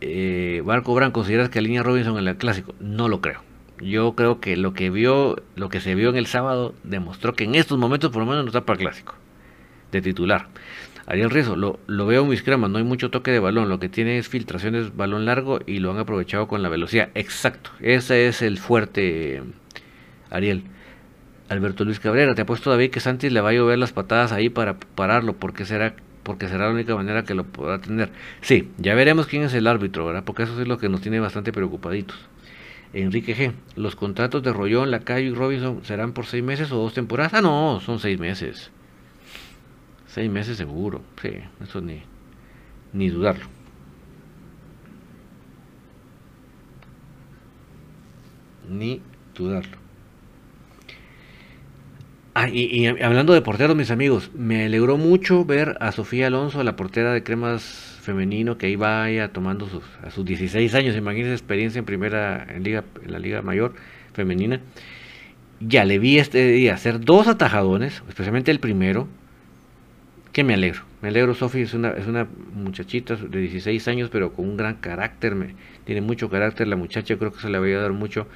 [0.00, 2.74] Eh, Barco Brand, ¿consideras que línea Robinson en el clásico?
[2.80, 3.42] No lo creo.
[3.80, 7.44] Yo creo que lo que vio, lo que se vio en el sábado, demostró que
[7.44, 9.14] en estos momentos por lo menos no está para el clásico
[9.92, 10.48] de titular.
[11.08, 13.80] Ariel Rizzo, lo, lo veo en mis cremas, no hay mucho toque de balón, lo
[13.80, 17.08] que tiene es filtraciones balón largo y lo han aprovechado con la velocidad.
[17.14, 19.42] Exacto, ese es el fuerte,
[20.28, 20.64] Ariel.
[21.48, 24.50] Alberto Luis Cabrera, te apuesto David que Santis le va a llover las patadas ahí
[24.50, 28.10] para pararlo, porque será porque será la única manera que lo podrá tener.
[28.42, 30.24] Sí, ya veremos quién es el árbitro, ¿verdad?
[30.26, 32.18] Porque eso es lo que nos tiene bastante preocupaditos.
[32.92, 33.52] Enrique G.
[33.76, 37.32] Los contratos de Rollón, Lacayo y Robinson serán por seis meses o dos temporadas.
[37.32, 38.70] Ah, no, son seis meses.
[40.08, 41.30] Seis meses seguro, sí,
[41.62, 42.02] eso ni,
[42.92, 43.46] ni dudarlo.
[48.68, 49.02] Ni
[49.34, 49.76] dudarlo.
[52.34, 56.76] Ah, y, hablando de porteros, mis amigos, me alegró mucho ver a Sofía Alonso, la
[56.76, 61.80] portera de cremas femenino, que ahí vaya tomando sus, a sus 16 años, imagínense experiencia
[61.80, 63.74] en primera, en, liga, en la liga mayor
[64.14, 64.60] femenina.
[65.60, 69.08] Ya le vi este día hacer dos atajadones, especialmente el primero,
[70.32, 70.82] que me alegro.
[71.00, 74.76] Me alegro, Sofi es una, es una muchachita de 16 años, pero con un gran
[74.76, 75.36] carácter,
[75.84, 78.26] tiene mucho carácter la muchacha, creo que se le va a ayudar mucho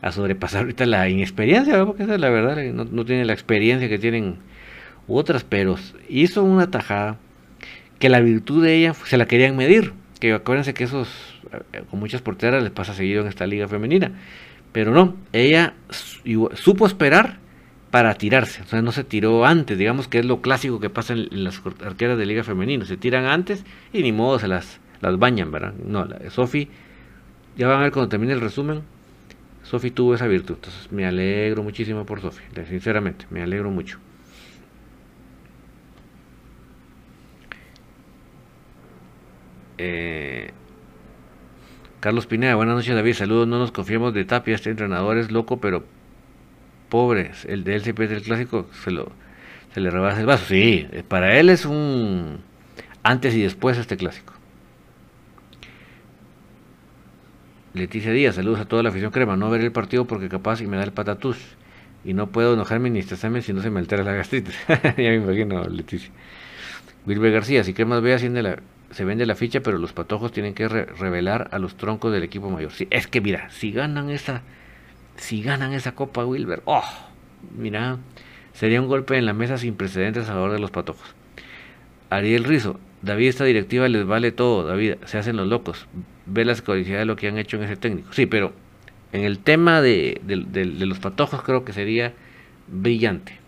[0.00, 3.88] a sobrepasar ahorita la inexperiencia, porque esa es la verdad, no, no tiene la experiencia
[3.88, 4.38] que tienen
[5.06, 5.76] otras, pero
[6.08, 7.18] hizo una tajada
[8.00, 11.08] que la virtud de ella se la querían medir, que acuérdense que esos,
[11.72, 14.10] eh, con muchas porteras les pasa seguido en esta liga femenina,
[14.72, 15.74] pero no, ella
[16.54, 17.38] supo esperar
[17.92, 18.62] para tirarse.
[18.62, 21.62] O sea, no se tiró antes, digamos que es lo clásico que pasa en, las
[21.84, 22.86] arqueras de liga femenina.
[22.86, 25.74] Se tiran antes y ni modo se las, las bañan, ¿verdad?
[25.74, 26.68] No, Sofi,
[27.54, 28.80] ya van a ver cuando termine el resumen,
[29.62, 30.54] Sofi tuvo esa virtud.
[30.54, 33.98] Entonces me alegro muchísimo por Sofi, sinceramente, me alegro mucho.
[39.76, 40.50] Eh,
[42.00, 45.60] Carlos Pineda, buenas noches David, saludos, no nos confiemos de Tapia, este entrenador es loco,
[45.60, 45.84] pero
[46.92, 49.10] pobres, el de él siempre es el clásico, se, lo,
[49.72, 50.44] se le rebasa el vaso.
[50.44, 52.40] Sí, para él es un
[53.02, 54.34] antes y después este clásico.
[57.72, 59.38] Leticia Díaz, saludos a toda la afición crema.
[59.38, 61.38] No ver el partido porque capaz y me da el patatús.
[62.04, 64.54] Y no puedo enojarme ni estresarme si no se me altera la gastritis.
[64.68, 66.10] ya me imagino, Leticia.
[67.06, 68.58] Wilber García, si Cremas asciende la,
[68.90, 72.50] se vende la ficha, pero los patojos tienen que revelar a los troncos del equipo
[72.50, 72.72] mayor.
[72.72, 74.42] Sí, es que mira, si ganan esa,
[75.22, 76.84] si ganan esa copa Wilber, oh,
[77.56, 77.98] mira,
[78.52, 81.14] sería un golpe en la mesa sin precedentes a favor de los patojos.
[82.10, 85.86] Ariel Rizo, David, esta directiva les vale todo, David, se hacen los locos.
[86.26, 88.12] Ve la escoricidad de lo que han hecho en ese técnico.
[88.12, 88.52] Sí, pero
[89.12, 92.12] en el tema de, de los patojos creo que sería
[92.66, 93.38] brillante.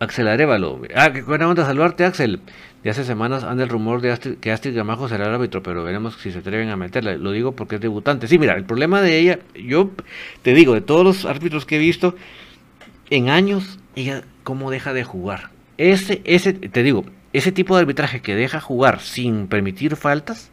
[0.00, 0.82] Axel Arevalo.
[0.94, 2.40] Ah, qué buena onda saludarte, Axel.
[2.82, 6.16] De hace semanas anda el rumor de que Astrid Gamajo será el árbitro, pero veremos
[6.16, 7.16] si se atreven a meterla.
[7.16, 8.26] Lo digo porque es debutante.
[8.26, 9.90] Sí, mira, el problema de ella, yo
[10.42, 12.16] te digo, de todos los árbitros que he visto,
[13.10, 15.50] en años, ella cómo deja de jugar.
[15.78, 20.50] Ese, ese, te digo, ese tipo de arbitraje que deja jugar sin permitir faltas,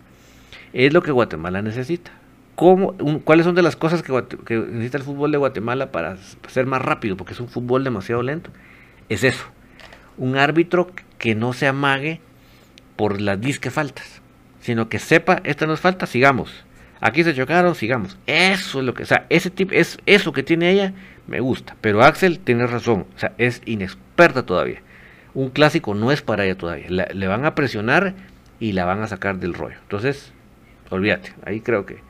[0.71, 2.11] es lo que Guatemala necesita.
[2.55, 6.17] ¿Cómo, ¿Cuáles son de las cosas que necesita el fútbol de Guatemala para
[6.47, 7.17] ser más rápido?
[7.17, 8.51] Porque es un fútbol demasiado lento
[9.09, 9.45] es eso.
[10.19, 12.21] Un árbitro que no se amague
[12.95, 14.21] por las disque faltas,
[14.61, 16.65] sino que sepa, esta nos falta, sigamos.
[17.01, 18.17] Aquí se chocaron, sigamos.
[18.27, 20.93] Eso es lo que, o sea, ese tipo, es eso que tiene ella,
[21.25, 21.75] me gusta.
[21.81, 24.81] Pero Axel tiene razón, o sea, es inexperta todavía.
[25.33, 26.87] Un clásico no es para ella todavía.
[26.89, 28.13] le van a presionar
[28.59, 29.77] y la van a sacar del rollo.
[29.81, 30.33] Entonces,
[30.89, 32.07] olvídate, ahí creo que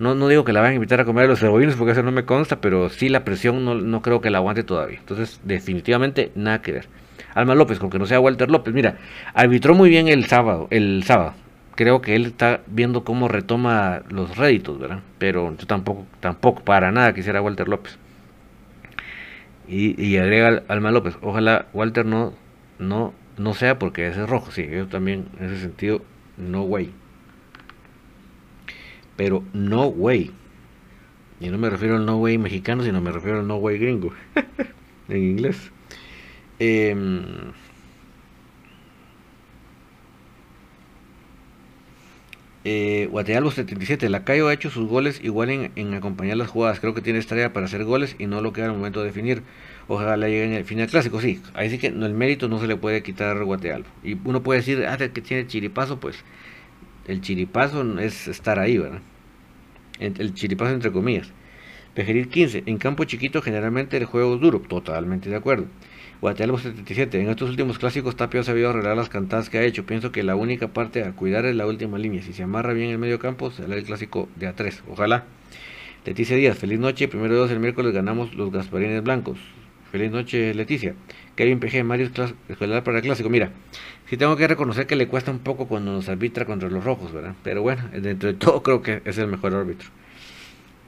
[0.00, 2.02] no, no digo que la vayan a invitar a comer a los cebollines porque eso
[2.02, 4.98] no me consta, pero sí la presión no, no creo que la aguante todavía.
[4.98, 6.88] Entonces, definitivamente nada que ver.
[7.34, 8.98] Alma López, con que no sea Walter López, mira,
[9.34, 11.34] arbitró muy bien el sábado, el sábado.
[11.76, 15.00] Creo que él está viendo cómo retoma los réditos, ¿verdad?
[15.18, 17.98] Pero yo tampoco, tampoco para nada quisiera Walter López.
[19.68, 22.34] Y, agrega Alma López, ojalá Walter no,
[22.80, 24.50] no, no sea porque ese es rojo.
[24.50, 26.02] Sí, yo también en ese sentido,
[26.36, 26.92] no way
[29.20, 30.30] pero no way.
[31.40, 34.14] Y no me refiero al no way mexicano, sino me refiero al no way gringo,
[35.10, 35.70] en inglés.
[36.60, 36.94] Eh,
[42.64, 46.78] eh, 77, Lacayo ha hecho sus goles igual en, acompañar las jugadas.
[46.80, 49.42] Creo que tiene estrella para hacer goles y no lo queda al momento de definir.
[49.88, 51.40] Ojalá llegue en el final clásico, sí.
[51.54, 53.88] Ahí sí que el mérito no se le puede quitar Guatealbo.
[54.04, 56.22] Y uno puede decir, ah, que tiene chiripazo, pues
[57.08, 59.00] el chiripazo es estar ahí, ¿verdad?
[59.98, 61.32] El chiripazo entre comillas.
[61.94, 62.64] Pejeril 15.
[62.66, 64.60] En campo chiquito generalmente el juego es duro.
[64.60, 65.66] Totalmente de acuerdo.
[66.20, 67.18] Guatemala 77.
[67.18, 69.86] En estos últimos clásicos Tapio ha sabido arreglar las cantadas que ha hecho.
[69.86, 72.20] Pienso que la única parte a cuidar es la última línea.
[72.20, 74.80] Si se amarra bien el medio campo, será el clásico de A3.
[74.90, 75.24] Ojalá.
[76.04, 76.58] Leticia Díaz.
[76.58, 77.08] Feliz noche.
[77.08, 79.38] Primero de dos el miércoles ganamos los Gasparines Blancos.
[79.90, 80.94] Feliz noche, Leticia.
[81.36, 82.10] Kevin PG, Mario
[82.50, 83.30] Escolar para el clásico.
[83.30, 83.52] Mira,
[84.06, 87.12] sí tengo que reconocer que le cuesta un poco cuando nos arbitra contra los rojos,
[87.12, 87.34] ¿verdad?
[87.42, 89.88] Pero bueno, dentro de todo creo que es el mejor árbitro.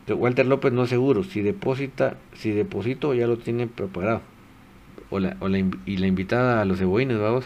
[0.08, 1.24] Walter López no seguro.
[1.24, 4.20] Si deposita, si deposito ya lo tiene preparado.
[5.12, 7.44] O la, o la, y la invitada a los cebollines, vamos.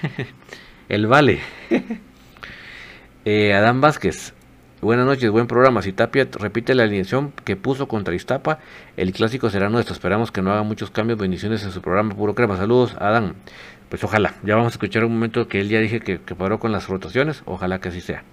[0.88, 1.40] el vale.
[3.26, 4.32] eh, Adán Vázquez.
[4.80, 5.82] Buenas noches, buen programa.
[5.82, 8.60] Si Tapia repite la alineación que puso contra Iztapa,
[8.96, 9.92] el clásico será nuestro.
[9.92, 11.18] Esperamos que no haga muchos cambios.
[11.18, 12.56] Bendiciones en su programa Puro Crema.
[12.56, 13.34] Saludos, Adán.
[13.90, 14.36] Pues ojalá.
[14.42, 17.42] Ya vamos a escuchar un momento que él ya dije que, paró con las rotaciones.
[17.44, 18.24] Ojalá que así sea.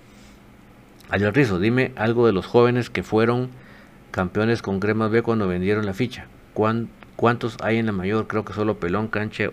[1.10, 3.50] Ayer Rizo, dime algo de los jóvenes que fueron
[4.12, 6.28] campeones con Cremas B cuando vendieron la ficha.
[7.18, 8.28] ¿Cuántos hay en la mayor?
[8.28, 9.52] Creo que solo Pelón, Canche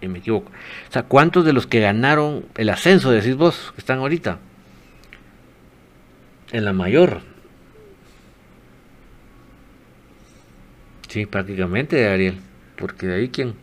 [0.00, 0.50] y me equivoco.
[0.88, 4.38] O sea, ¿cuántos de los que ganaron el ascenso, decís vos, están ahorita?
[6.52, 7.20] En la mayor.
[11.08, 12.40] Sí, prácticamente, Ariel.
[12.76, 13.54] Porque de ahí quien.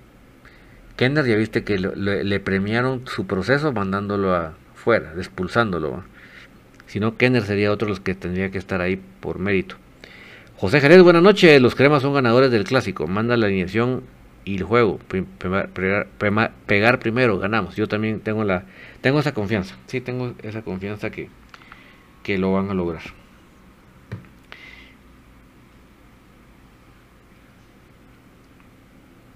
[0.95, 6.05] Kenner ya viste que le, premiaron su proceso mandándolo afuera, expulsándolo.
[6.87, 9.75] Si no, Kenner sería otro de los que tendría que estar ahí por mérito.
[10.57, 11.61] José Jerez, buenas noches.
[11.61, 13.07] Los cremas son ganadores del clásico.
[13.07, 14.03] Manda la alineación
[14.45, 14.99] y el juego.
[16.65, 17.75] Pegar, primero, ganamos.
[17.75, 18.63] Yo también tengo la
[19.01, 19.75] tengo esa confianza.
[19.87, 21.27] Sí, tengo esa confianza que,
[22.23, 23.01] que lo van a lograr.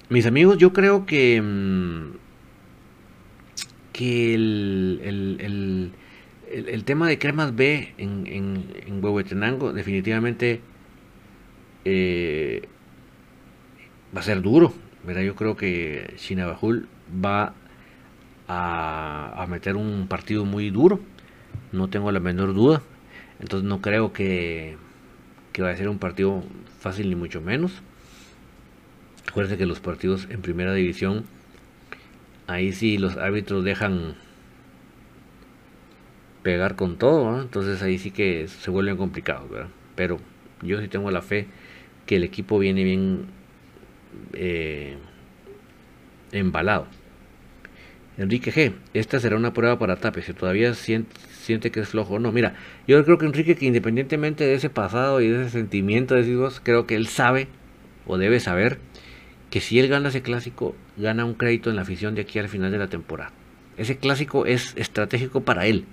[0.08, 2.14] Mis amigos, yo creo que, mm,
[3.92, 5.92] que el,
[6.86, 10.62] tema de cremas B en, en, en Huehuetenango definitivamente
[11.86, 12.68] eh,
[14.16, 14.74] va a ser duro.
[15.08, 16.88] Yo creo que Chinabajul
[17.24, 17.54] va
[18.48, 21.00] a, meter un partido muy duro
[21.72, 22.82] no tengo la menor duda.
[23.40, 24.78] Entonces no creo que,
[25.54, 26.44] que vaya a ser un partido
[26.80, 27.72] fácil ni mucho menos.
[29.30, 31.26] Acuérdense que los partidos en primera división,
[32.48, 34.16] ahí sí los árbitros dejan
[36.44, 39.50] pegar con todo, entonces ahí sí que se vuelven complicados,
[39.96, 40.20] Pero
[40.64, 41.48] yo sí tengo la fe
[42.10, 43.28] que el equipo viene bien
[44.34, 44.98] eh,
[46.32, 46.88] embalado.
[48.18, 52.20] Enrique G, esta será una prueba para Tapia, si todavía siente, que es flojo o
[52.20, 52.32] no.
[52.32, 52.56] Mira,
[52.88, 56.88] yo creo que Enrique, que independientemente de ese pasado y de ese sentimiento, de creo
[56.88, 57.48] que él sabe
[58.08, 58.80] o debe saber
[59.52, 62.50] que si él gana ese clásico, gana un crédito en la afición de aquí al
[62.50, 63.34] final de la temporada.
[63.78, 65.86] Ese clásico es estratégico para él.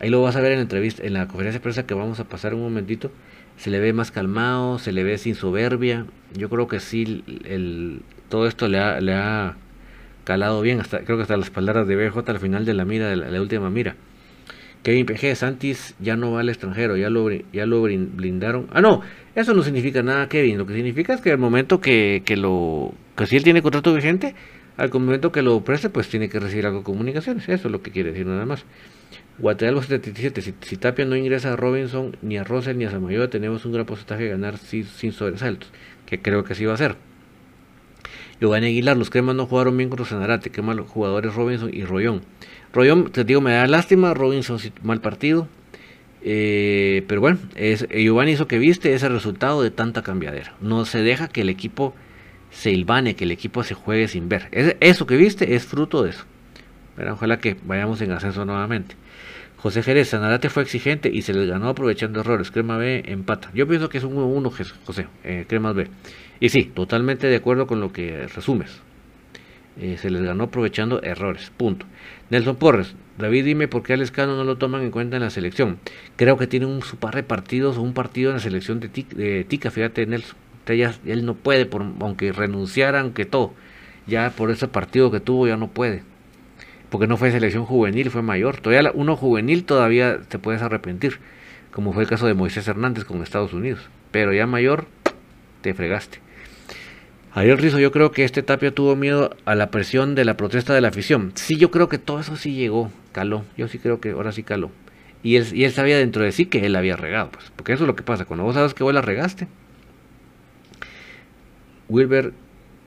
[0.00, 2.18] Ahí lo vas a ver en la entrevista, en la conferencia de prensa que vamos
[2.18, 3.12] a pasar un momentito.
[3.58, 6.06] Se le ve más calmado, se le ve sin soberbia.
[6.32, 9.56] Yo creo que sí, el, todo esto le ha, le ha
[10.24, 13.08] calado bien, hasta, creo que hasta las palabras de BJ al final de la mira,
[13.08, 13.96] de la, última mira.
[14.82, 18.68] Kevin PG, Santis ya no va al extranjero, ya lo, ya lo blindaron.
[18.72, 19.02] Ah, no,
[19.34, 20.56] eso no significa nada, Kevin.
[20.56, 22.94] Lo que significa es que al momento que, que lo.
[23.16, 24.34] que si él tiene contrato vigente,
[24.76, 27.48] al momento que lo preste, pues tiene que recibir algo de comunicaciones.
[27.48, 28.64] Eso es lo que quiere decir nada más.
[29.38, 30.42] Guatemala 77.
[30.42, 33.86] Si, Tapia no ingresa a Robinson, ni a Rosel, ni a Samayoa, tenemos un gran
[33.86, 35.70] porcentaje de ganar sin, sobresaltos.
[36.06, 36.96] Que creo que sí va a ser.
[38.40, 42.22] Giovanni Aguilar, los cremas no jugaron bien contra Sanarate, qué malos jugadores Robinson y Rollón.
[42.72, 45.48] Rollón, te digo, me da lástima, Robinson mal partido.
[46.22, 50.56] Eh, pero bueno, es, eh, Giovanni hizo que viste ese resultado de tanta cambiadera.
[50.60, 51.94] No se deja que el equipo
[52.50, 54.48] se ilvane, que el equipo se juegue sin ver.
[54.80, 56.24] eso que viste es fruto de eso.
[56.96, 58.96] Pero ojalá que vayamos en ascenso nuevamente.
[59.58, 62.52] José Jerez, Sanarate fue exigente y se les ganó aprovechando errores.
[62.52, 63.50] Crema B empata.
[63.54, 65.08] Yo pienso que es un 1-1, José.
[65.24, 65.88] Eh, Crema B.
[66.38, 68.80] Y sí, totalmente de acuerdo con lo que resumes.
[69.80, 71.50] Eh, se les ganó aprovechando errores.
[71.56, 71.86] Punto.
[72.30, 75.30] Nelson Porres, David, dime por qué al Escano no lo toman en cuenta en la
[75.30, 75.80] selección.
[76.14, 79.70] Creo que tiene un par de partidos o un partido en la selección de, Tica,
[79.72, 80.36] fíjate, Nelson.
[80.68, 83.54] Ya, él no puede, por, aunque renunciara, aunque todo.
[84.06, 86.02] Ya por ese partido que tuvo, ya no puede.
[86.90, 88.60] Porque no fue selección juvenil, fue mayor.
[88.60, 91.18] Todavía uno juvenil todavía te puedes arrepentir.
[91.70, 93.88] Como fue el caso de Moisés Hernández con Estados Unidos.
[94.10, 94.86] Pero ya mayor,
[95.60, 96.20] te fregaste.
[97.32, 100.74] Ariel Rizo, yo creo que este Tapia tuvo miedo a la presión de la protesta
[100.74, 101.32] de la afición.
[101.34, 103.44] Sí, yo creo que todo eso sí llegó, caló.
[103.56, 104.70] Yo sí creo que ahora sí caló.
[105.22, 107.52] Y él, y él sabía dentro de sí que él había regado, pues.
[107.54, 108.24] Porque eso es lo que pasa.
[108.24, 109.46] Cuando vos sabes que vos la regaste.
[111.88, 112.32] Wilber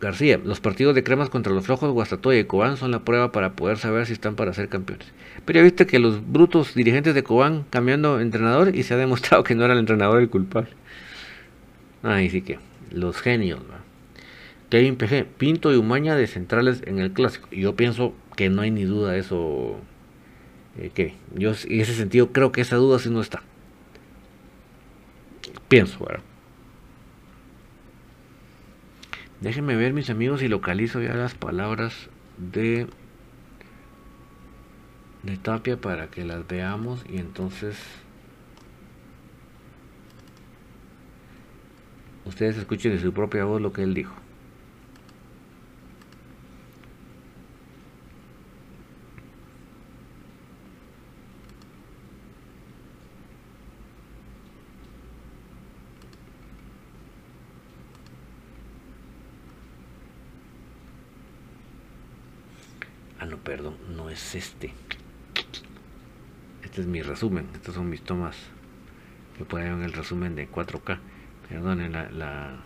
[0.02, 3.54] García, los partidos de cremas contra los flojos Guastatoya y Cobán son la prueba para
[3.54, 5.08] poder saber si están para ser campeones.
[5.46, 9.44] Pero ya viste que los brutos dirigentes de Cobán cambiando entrenador y se ha demostrado
[9.44, 10.72] que no era el entrenador el culpable.
[12.02, 12.58] Ay, sí que,
[12.92, 13.82] los genios, ¿verdad?
[14.72, 17.48] Kevin PG, Pinto y Umaña de centrales en el clásico.
[17.52, 19.76] Y yo pienso que no hay ni duda de eso.
[20.80, 23.44] Eh, que yo en ese sentido creo que esa duda sí no está.
[25.68, 26.24] Pienso, ¿verdad?
[29.42, 32.88] Déjenme ver mis amigos y localizo ya las palabras de
[35.24, 37.78] de Tapia para que las veamos y entonces
[42.26, 44.21] ustedes escuchen de su propia voz lo que él dijo.
[63.52, 64.72] Perdón, no es este.
[66.64, 68.38] Este es mi resumen, estos son mis tomas
[69.38, 71.00] que pueden ver el resumen de 4K.
[71.50, 72.62] Perdonen, la, la,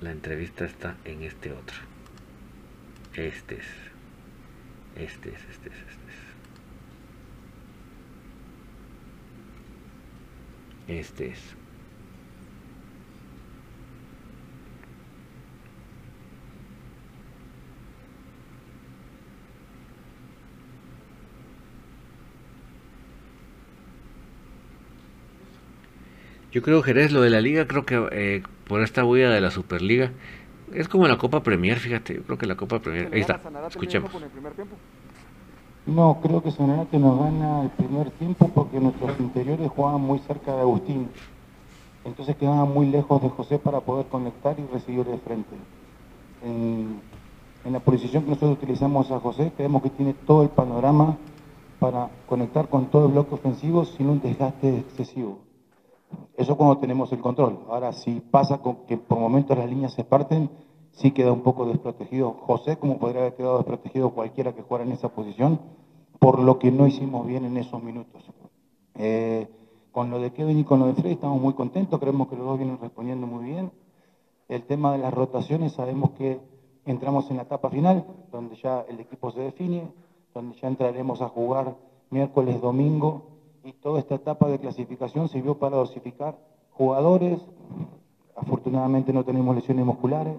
[0.00, 1.76] la entrevista está en este otro.
[3.12, 3.66] Este es.
[4.96, 6.08] Este es, este es, este
[10.88, 10.98] es.
[10.98, 11.59] Este es.
[26.52, 29.50] Yo creo Jerez, lo de la liga, creo que eh, por esta huella de la
[29.50, 30.12] Superliga,
[30.74, 34.10] es como la Copa Premier, fíjate, yo creo que la Copa Premier, ahí está, escuchemos.
[35.86, 40.54] No, creo que Sanarate nos gana el primer tiempo porque nuestros interiores jugaban muy cerca
[40.54, 41.08] de Agustín.
[42.04, 45.56] Entonces quedaban muy lejos de José para poder conectar y recibir de frente.
[46.44, 47.00] En,
[47.64, 51.16] en la posición que nosotros utilizamos a José, creemos que tiene todo el panorama
[51.78, 55.49] para conectar con todo el bloque ofensivo sin un desgaste excesivo.
[56.36, 57.60] Eso cuando tenemos el control.
[57.68, 60.50] Ahora, si pasa con que por momentos las líneas se parten,
[60.92, 62.32] sí queda un poco desprotegido.
[62.32, 65.60] José, como podría haber quedado desprotegido cualquiera que jugara en esa posición,
[66.18, 68.22] por lo que no hicimos bien en esos minutos.
[68.94, 69.48] Eh,
[69.92, 72.46] con lo de Kevin y con lo de Freddy estamos muy contentos, creemos que los
[72.46, 73.72] dos vienen respondiendo muy bien.
[74.48, 76.40] El tema de las rotaciones, sabemos que
[76.84, 79.88] entramos en la etapa final, donde ya el equipo se define,
[80.34, 81.76] donde ya entraremos a jugar
[82.10, 83.22] miércoles, domingo,
[83.64, 86.38] y toda esta etapa de clasificación sirvió para dosificar
[86.72, 87.40] jugadores,
[88.36, 90.36] afortunadamente no tenemos lesiones musculares,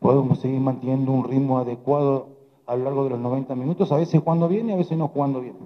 [0.00, 2.28] podemos seguir manteniendo un ritmo adecuado
[2.66, 5.08] a lo largo de los 90 minutos, a veces jugando bien y a veces no
[5.08, 5.56] jugando bien.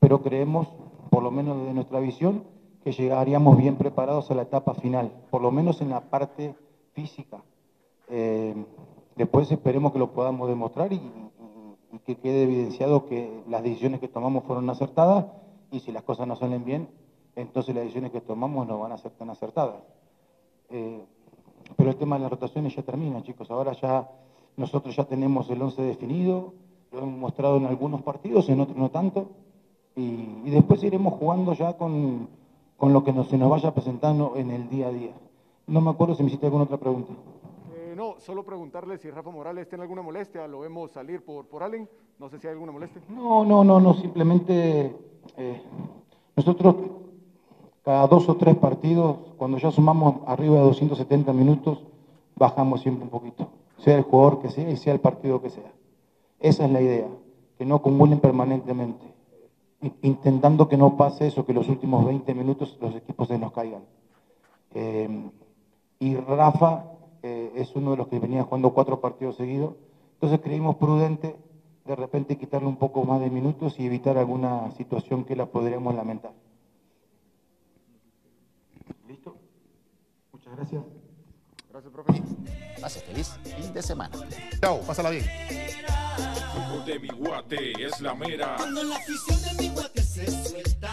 [0.00, 0.68] Pero creemos,
[1.10, 2.44] por lo menos desde nuestra visión,
[2.82, 6.54] que llegaríamos bien preparados a la etapa final, por lo menos en la parte
[6.94, 7.42] física.
[8.08, 8.54] Eh,
[9.16, 10.96] después esperemos que lo podamos demostrar y,
[11.92, 15.26] y, que quede evidenciado que las decisiones que tomamos fueron acertadas
[15.74, 16.88] y si las cosas no salen bien,
[17.36, 19.82] entonces las decisiones que tomamos no van a ser tan acertadas.
[20.70, 21.04] Eh,
[21.76, 23.50] pero el tema de las rotaciones ya termina, chicos.
[23.50, 24.08] Ahora ya
[24.56, 26.54] nosotros ya tenemos el 11 definido,
[26.92, 29.30] lo hemos mostrado en algunos partidos, en otros no tanto,
[29.96, 32.28] y, después iremos jugando ya con
[32.76, 35.12] con lo que nos, se nos vaya presentando en el día a día.
[35.66, 37.12] No me acuerdo si me hiciste alguna otra pregunta.
[37.94, 41.62] Eh, no, solo preguntarle si Rafa Morales tiene alguna molestia, lo vemos salir por, por
[41.62, 41.88] Allen,
[42.18, 43.00] no sé si hay alguna molestia.
[43.08, 44.96] No, no, no, no, simplemente
[45.36, 45.62] eh,
[46.34, 46.74] nosotros
[47.84, 51.84] cada dos o tres partidos, cuando ya sumamos arriba de 270 minutos,
[52.34, 55.72] bajamos siempre un poquito, sea el jugador que sea y sea el partido que sea.
[56.40, 57.06] Esa es la idea,
[57.56, 59.06] que no acumulen permanentemente
[60.00, 63.82] intentando que no pase eso, que los últimos 20 minutos los equipos se nos caigan.
[64.74, 65.30] Eh,
[66.00, 66.93] y Rafa
[67.26, 69.76] eh, es uno de los que venía jugando cuatro partidos seguidos,
[70.12, 71.36] entonces creímos prudente
[71.86, 75.94] de repente quitarle un poco más de minutos y evitar alguna situación que la podríamos
[75.94, 76.32] lamentar.
[79.08, 79.36] ¿Listo?
[80.32, 80.82] Muchas gracias.
[81.70, 82.22] Gracias, profe.
[82.80, 84.16] Pase feliz fin de semana.
[84.60, 85.24] Chao, pásala bien
[86.84, 88.56] de mi guate es la mera.
[88.56, 90.92] Cuando la afición de mi guate se suelta,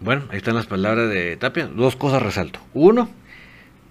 [0.00, 1.66] Bueno, ahí están las palabras de Tapia.
[1.66, 2.60] Dos cosas resalto.
[2.72, 3.08] Uno,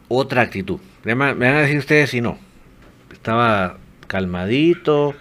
[0.07, 0.79] otra actitud.
[1.03, 2.37] Me van a decir ustedes si no.
[3.11, 3.77] Estaba
[4.07, 5.15] calmadito,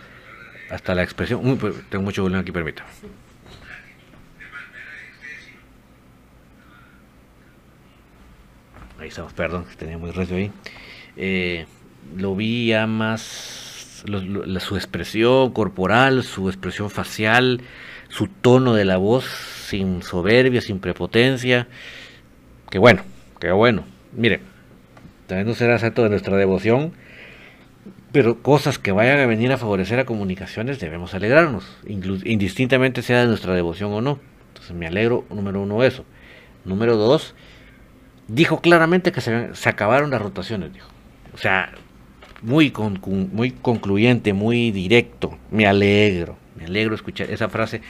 [0.70, 1.58] hasta la expresión.
[1.58, 2.88] Pues, tengo mucho volumen aquí, permítame.
[8.98, 10.50] Ahí estamos, perdón, tenía muy recio ahí.
[11.16, 11.66] Eh,
[12.16, 13.22] lo vi ya más
[14.60, 17.60] su expresión corporal, su expresión facial,
[18.08, 21.68] su tono de la voz sin soberbia, sin prepotencia.
[22.70, 23.02] Que bueno,
[23.40, 23.84] que bueno.
[24.12, 24.40] Mire,
[25.26, 26.92] también no será santo de nuestra devoción
[28.16, 33.26] pero cosas que vayan a venir a favorecer a comunicaciones debemos alegrarnos, indistintamente sea de
[33.26, 34.18] nuestra devoción o no.
[34.48, 36.06] Entonces me alegro, número uno, eso.
[36.64, 37.34] Número dos,
[38.26, 40.88] dijo claramente que se, acabaron las rotaciones, dijo.
[41.34, 41.72] O sea,
[42.40, 42.72] muy,
[43.04, 45.36] muy concluyente, muy directo.
[45.50, 47.82] Me alegro, me alegro escuchar esa frase.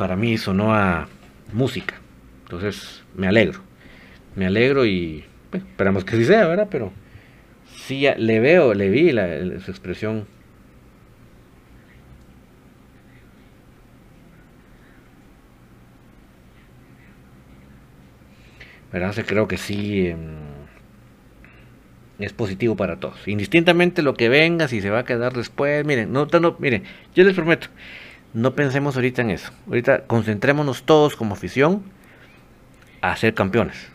[0.00, 1.08] Para mí sonó a
[1.52, 1.96] música.
[2.44, 3.60] Entonces, me alegro.
[4.34, 6.68] Me alegro y esperamos que sí sea, ¿verdad?
[6.70, 6.90] Pero
[7.76, 9.10] sí le veo, le vi
[9.60, 10.26] su expresión.
[18.90, 19.14] ¿Verdad?
[19.26, 20.30] creo que sí em,
[22.18, 23.28] es positivo para todos.
[23.28, 26.84] Indistintamente lo que venga, si se va a quedar después, miren, no, no, miren,
[27.14, 27.68] yo les prometo,
[28.34, 29.52] no pensemos ahorita en eso.
[29.66, 31.82] Ahorita concentrémonos todos como afición
[33.00, 33.90] a ser campeones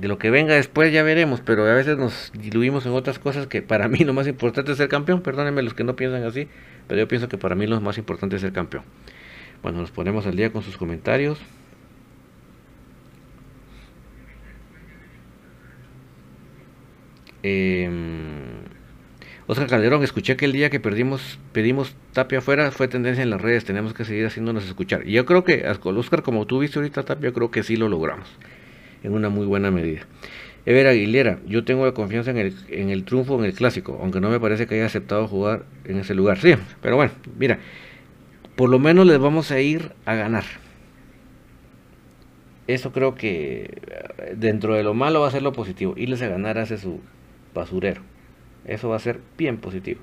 [0.00, 3.46] de lo que venga después ya veremos, pero a veces nos diluimos en otras cosas
[3.46, 6.48] que para mí lo más importante es ser campeón, perdónenme los que no piensan así,
[6.86, 8.84] pero yo pienso que para mí lo más importante es ser campeón.
[9.62, 11.38] Bueno, nos ponemos al día con sus comentarios.
[17.42, 17.88] Eh,
[19.50, 23.40] Oscar Calderón, escuché que el día que perdimos, pedimos Tapia afuera fue tendencia en las
[23.40, 25.08] redes, tenemos que seguir haciéndonos escuchar.
[25.08, 28.28] Y yo creo que, Oscar, como tú viste ahorita Tapia, creo que sí lo logramos
[29.02, 30.02] en una muy buena medida.
[30.66, 34.20] Ever Aguilera, yo tengo la confianza en el, en el triunfo en el clásico, aunque
[34.20, 36.38] no me parece que haya aceptado jugar en ese lugar.
[36.40, 37.58] Sí, pero bueno, mira,
[38.54, 40.44] por lo menos les vamos a ir a ganar.
[42.66, 45.94] Eso creo que eh, dentro de lo malo va a ser lo positivo.
[45.96, 47.00] Irles a ganar hace su
[47.54, 48.02] basurero.
[48.66, 50.00] Eso va a ser bien positivo.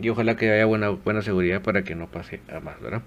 [0.00, 3.02] Y ojalá que haya buena, buena seguridad para que no pase a más, ¿verdad?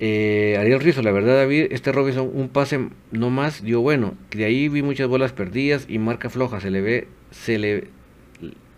[0.00, 4.14] Eh, Ariel Rizzo, la verdad David, este Robinson un pase no más dio bueno.
[4.30, 6.60] De ahí vi muchas bolas perdidas y marca floja.
[6.60, 7.88] Se le ve, se le,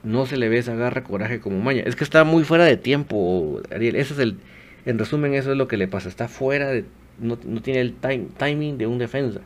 [0.03, 1.82] no se le ve esa garra, coraje como maña.
[1.86, 3.97] Es que está muy fuera de tiempo, Ariel.
[3.97, 4.38] Ese es el,
[4.84, 6.09] en resumen, eso es lo que le pasa.
[6.09, 6.84] Está fuera de,
[7.20, 9.40] no, tiene el timing de un defensa.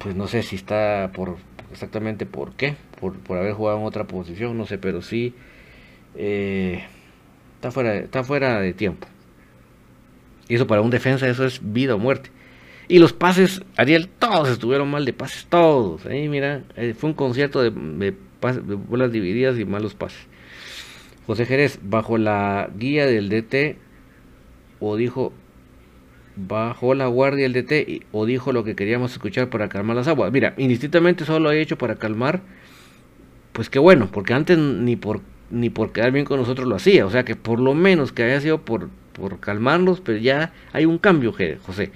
[0.00, 1.36] Pues no sé si está por
[1.72, 5.34] exactamente por qué, por, por haber jugado en otra posición, no sé, pero sí
[6.16, 6.84] eh,
[7.56, 9.08] está fuera, está fuera de tiempo.
[10.48, 12.30] Y eso para un defensa, eso es vida o muerte.
[12.88, 16.06] Y los pases, Ariel, todos estuvieron mal de pases, todos.
[16.06, 20.20] Ahí mira, eh, fue un concierto de, de, pas- de bolas divididas y malos pases.
[21.26, 23.78] José Jerez, bajo la guía del DT,
[24.80, 25.32] o dijo,
[26.48, 30.08] bajó la guardia el DT, y- o dijo lo que queríamos escuchar para calmar las
[30.08, 30.32] aguas.
[30.32, 32.42] Mira, indistintamente solo lo he hecho para calmar,
[33.52, 35.20] pues qué bueno, porque antes ni por
[35.50, 38.22] ni por quedar bien con nosotros lo hacía, o sea que por lo menos que
[38.22, 41.32] haya sido por, por calmarnos, pero ya hay un cambio,
[41.62, 41.90] José.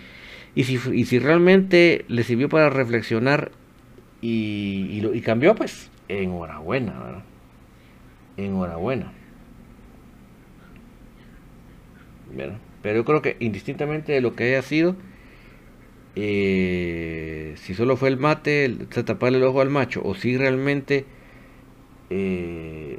[0.57, 3.53] Y si, y si realmente le sirvió para reflexionar
[4.21, 7.23] y, y cambió, pues enhorabuena, ¿verdad?
[8.37, 9.13] Enhorabuena.
[12.35, 12.59] ¿Verdad?
[12.85, 14.95] Pero yo creo que indistintamente de lo que haya sido,
[16.17, 21.07] eh, si solo fue el mate, el, taparle el ojo al macho, o si realmente
[22.11, 22.99] eh,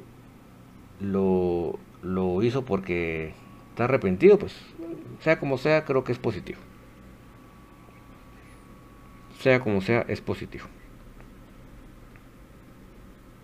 [1.00, 3.34] lo, lo hizo porque
[3.70, 4.56] está arrepentido, pues
[5.20, 6.58] sea como sea, creo que es positivo.
[9.40, 10.66] Sea como sea, es positivo.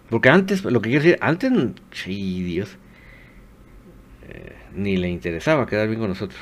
[0.09, 1.51] Porque antes, lo que quiero decir, antes,
[1.91, 2.79] sí, Dios,
[4.27, 6.41] eh, ni le interesaba quedar bien con nosotros.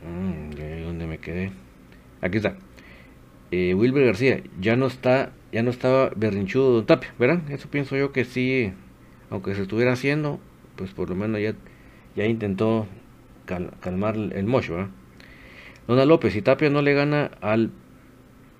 [0.00, 0.50] Mm,
[0.84, 1.52] ¿Dónde me quedé?
[2.20, 2.56] Aquí está.
[3.50, 7.50] Eh, Wilber García, ya no está, ya no estaba berrinchudo Don Tapia, ¿verdad?
[7.50, 8.72] Eso pienso yo que sí,
[9.30, 10.40] aunque se estuviera haciendo,
[10.76, 11.54] pues por lo menos ya,
[12.16, 12.88] ya intentó
[13.46, 14.90] cal- calmar el mocho, ¿verdad?
[15.88, 17.70] Dona López, si Tapia no le gana al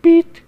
[0.02, 0.42] PIT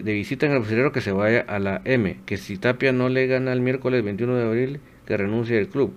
[0.00, 3.08] de, visita en el brasileño que se vaya a la M, que si Tapia no
[3.08, 5.94] le gana el miércoles 21 de abril, que renuncie del club.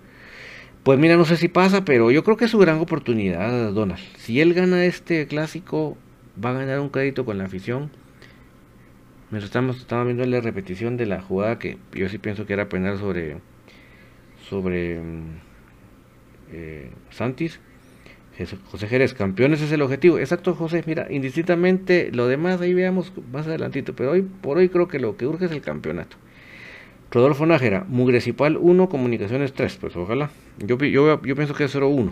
[0.84, 4.00] Pues mira, no sé si pasa, pero yo creo que es su gran oportunidad, Donald.
[4.18, 5.98] Si él gana este clásico,
[6.44, 7.92] va a ganar un crédito con la afición.
[9.32, 12.98] Estamos, estamos viendo la repetición de la jugada que yo sí pienso que era penal
[12.98, 13.38] sobre
[14.50, 15.40] sobre mm,
[16.52, 17.60] eh, Santis.
[18.72, 20.20] José Jerez, campeones es el objetivo.
[20.20, 20.84] Exacto, José.
[20.86, 23.96] Mira, indistintamente lo demás ahí veamos más adelantito.
[23.96, 26.18] Pero hoy por hoy creo que lo que urge es el campeonato.
[27.10, 29.78] Rodolfo Nájera, Mugrecipal 1, Comunicaciones 3.
[29.78, 30.30] Pues ojalá.
[30.60, 32.12] Yo, yo, yo pienso que es 0-1.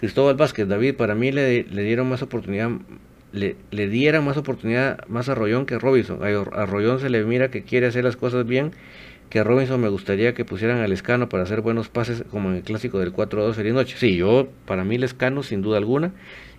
[0.00, 2.70] Cristóbal Vázquez, David, para mí le, dieron más oportunidad,
[3.32, 6.20] le, le más oportunidad más a Rollón que a Robinson.
[6.22, 8.72] A Rollón se le mira que quiere hacer las cosas bien,
[9.30, 12.56] que a Robinson me gustaría que pusieran al Escano para hacer buenos pases como en
[12.56, 13.96] el clásico del 4-2 feliz noche.
[13.96, 16.12] Sí, yo, para mí el Escano sin duda alguna,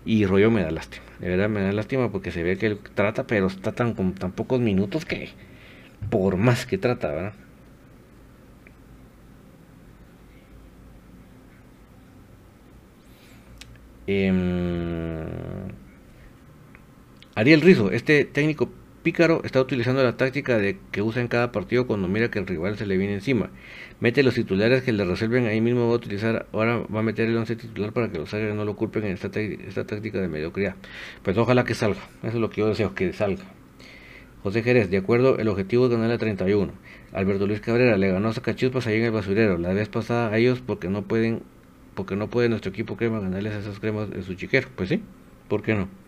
[0.06, 1.04] y Rollón me da lástima.
[1.20, 4.14] De verdad me da lástima porque se ve que él trata, pero está tan con
[4.16, 5.30] tan pocos minutos que
[6.10, 7.34] por más que trata, ¿verdad?
[14.08, 15.26] Em,
[17.36, 18.70] Ariel Rizo, este técnico
[19.02, 22.48] pícaro está utilizando la táctica de que usa en cada partido cuando mira que el
[22.48, 23.50] rival se le viene encima.
[24.00, 27.28] Mete los titulares que le resuelven ahí mismo va a utilizar, ahora va a meter
[27.28, 30.28] el 11 titular para que los águilas no lo culpen en esta, esta táctica de
[30.28, 30.76] mediocridad.
[31.24, 33.44] Pues ojalá que salga, eso es lo que yo deseo, que salga.
[34.44, 36.72] José Jerez, de acuerdo, el objetivo es ganar la 31.
[37.14, 39.58] Alberto Luis Cabrera le ganó a Sacachuspas ahí en el basurero.
[39.60, 41.44] La vez pasada a ellos porque no pueden,
[41.94, 44.68] porque no puede nuestro equipo crema ganarles esas cremas en su chiquero.
[44.76, 45.04] Pues sí,
[45.48, 46.01] ¿por qué no?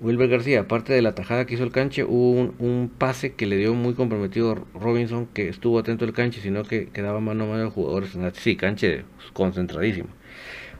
[0.00, 3.56] Wilber García, aparte de la tajada que hizo el canche, hubo un, pase que le
[3.56, 7.62] dio muy comprometido Robinson, que estuvo atento al canche, sino que quedaba mano a mano
[7.62, 8.04] el jugador.
[8.34, 10.08] Sí, canche concentradísimo.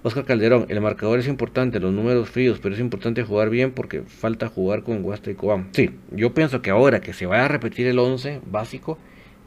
[0.03, 4.03] Oscar Calderón, el marcador es importante, los números fríos, pero es importante jugar bien porque
[4.03, 5.69] falta jugar con Guasta y Cobán.
[5.73, 8.99] Sí, yo pienso que ahora que se vaya a repetir el 11 básico,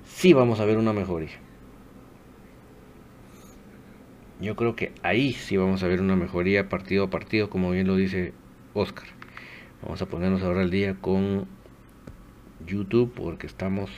[0.05, 1.29] sí vamos a ver una mejoría.
[4.41, 7.85] Yo creo que ahí sí vamos a ver una mejoría partido a partido, como bien
[7.85, 8.33] lo dice
[8.73, 9.16] Oscar.
[9.81, 11.45] Vamos a ponernos ahora al día con
[12.65, 13.91] YouTube porque estamos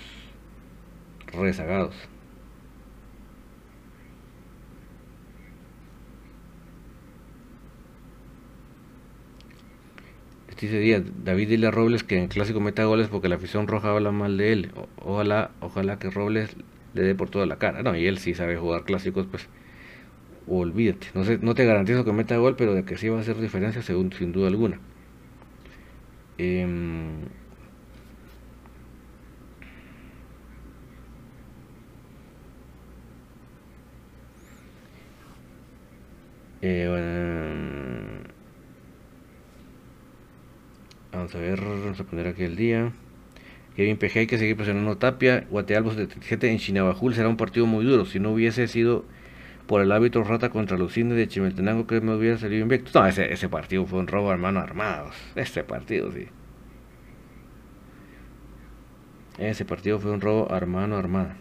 [1.32, 1.96] rezagados.
[10.50, 13.68] Este dice Díaz, David dile a Robles que en clásico meta goles porque la afición
[13.68, 14.72] roja habla mal de él.
[14.98, 16.58] Ojalá, ojalá que Robles
[16.94, 17.84] le dé por toda la cara.
[17.84, 19.48] No, y él sí sabe jugar clásicos, pues
[20.46, 21.08] olvídate.
[21.14, 23.40] No sé, no te garantizo que meta gol, pero de que sí va a hacer
[23.40, 24.80] diferencia según, sin duda alguna.
[26.40, 27.28] Em,
[36.62, 38.24] eh, bueno,
[41.12, 42.94] vamos a ver, vamos a poner aquí el día.
[43.76, 45.46] Kevin PG hay que seguir presionando Tapia.
[45.50, 48.06] Guatealbo 77 en Chinabajul será un partido muy duro.
[48.06, 49.06] Si no hubiese sido
[49.70, 53.00] por el árbitro Rata contra los cines de Chimeltenango, que me hubiera salido invicto.
[53.00, 55.14] No, ese, ese partido fue un robo a mano armados.
[55.36, 56.26] Este partido, sí.
[59.38, 61.38] Ese partido fue un robo a mano armada.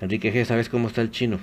[0.00, 1.38] Enrique G, ¿sabes cómo está el chino?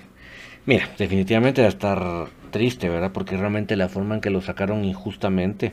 [0.66, 3.14] Mira, definitivamente va a estar triste, ¿verdad?
[3.14, 5.72] Porque realmente la forma en que lo sacaron injustamente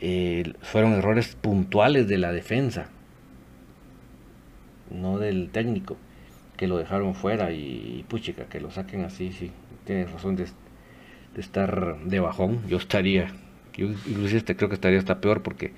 [0.00, 2.88] eh, fueron errores puntuales de la defensa,
[4.90, 5.98] no del técnico,
[6.60, 9.50] que lo dejaron fuera y, puchica, que lo saquen así, sí,
[9.86, 10.44] tienes razón de,
[11.38, 12.60] estar de bajón.
[12.68, 13.28] Yo estaría,
[13.72, 15.72] yo inclusive este, creo que estaría hasta peor porque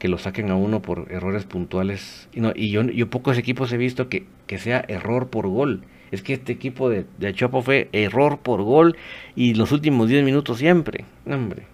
[0.00, 2.28] que lo saquen a uno por errores puntuales.
[2.34, 5.84] Y, no, y yo, yo pocos equipos he visto que, que sea error por gol.
[6.10, 8.96] Es que este equipo de, de Achopa fue error por gol
[9.36, 11.04] y los últimos 10 minutos siempre.
[11.24, 11.66] Hombre,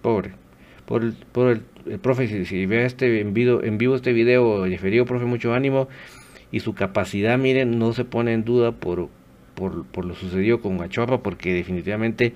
[0.00, 0.32] pobre.
[0.86, 4.64] Por el, por el, el profe, si, si este en vivo, en vivo este video,
[4.64, 5.88] referido, profe, mucho ánimo.
[6.52, 9.08] Y su capacidad, miren, no se pone en duda por,
[9.54, 12.34] por, lo sucedido con Achopa, porque definitivamente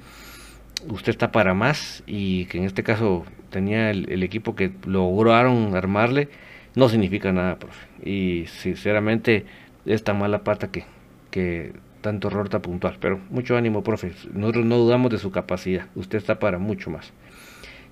[0.89, 6.29] usted está para más y que en este caso tenía el, equipo que lograron armarle,
[6.75, 7.87] no significa nada, profe.
[8.05, 9.47] Y sinceramente,
[9.87, 10.85] esta mala pata que,
[11.31, 11.73] que
[12.05, 12.97] tanto error está puntual.
[13.01, 14.13] Pero mucho ánimo, profe.
[14.33, 15.87] Nosotros no dudamos de su capacidad.
[15.95, 17.13] Usted está para mucho más.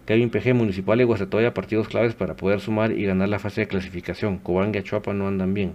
[0.05, 3.69] Kevin PG, Municipal y Guastatoya, partidos claves para poder sumar y ganar la fase de
[3.69, 4.39] clasificación.
[4.39, 5.73] Cobán y Achuapa no andan bien.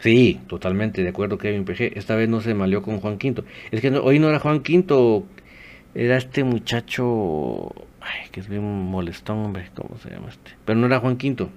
[0.00, 1.96] Sí, totalmente de acuerdo, Kevin PG.
[1.96, 3.44] Esta vez no se malió con Juan Quinto.
[3.70, 5.24] Es que no, hoy no era Juan Quinto,
[5.94, 7.72] era este muchacho.
[8.00, 9.70] Ay, que es bien molestón, hombre.
[9.74, 10.52] ¿Cómo se llama este?
[10.64, 11.50] Pero no era Juan Quinto.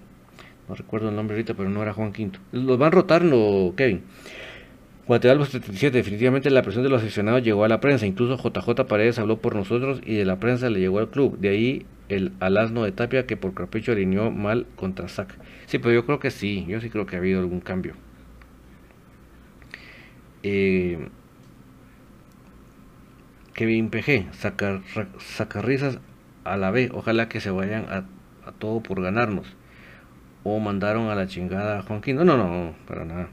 [0.69, 2.39] No recuerdo el nombre ahorita, pero no era Juan Quinto.
[2.51, 4.03] Los van rotando, Kevin.
[5.07, 8.05] Guatemala 77, definitivamente la presión de los aficionados llegó a la prensa.
[8.05, 11.37] Incluso JJ Paredes habló por nosotros y de la prensa le llegó al club.
[11.39, 15.33] De ahí el alasno de Tapia que por capricho alineó mal contra Sac.
[15.65, 16.65] Sí, pero yo creo que sí.
[16.67, 17.93] Yo sí creo que ha habido algún cambio.
[20.43, 21.09] Eh,
[23.53, 24.81] Kevin PG, sacar,
[25.19, 25.99] sacarrizas
[26.43, 26.91] a la B.
[26.93, 28.05] Ojalá que se vayan a,
[28.59, 29.47] todo por ganarnos.
[30.43, 32.23] O mandaron a la chingada a Juan Quinto.
[32.23, 33.29] No, no, no, para nada.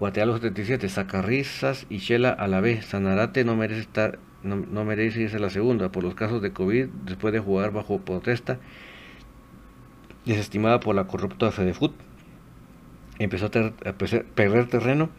[0.00, 2.86] Guatealo 77, Sacarrizas y Shela a la vez.
[2.86, 6.52] Sanarate no merece estar, no, no, merece irse a la segunda por los casos de
[6.52, 8.58] COVID después de jugar bajo protesta
[10.24, 11.92] desestimada por la corrupta Fedefut.
[13.18, 13.50] Empezó a
[13.92, 15.10] perder terreno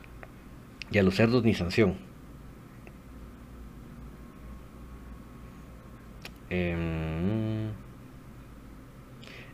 [0.92, 1.96] y a los cerdos ni sanción.
[6.50, 7.06] Eh,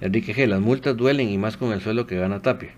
[0.01, 2.73] Enrique G, las multas duelen y más con el suelo que gana Tapia.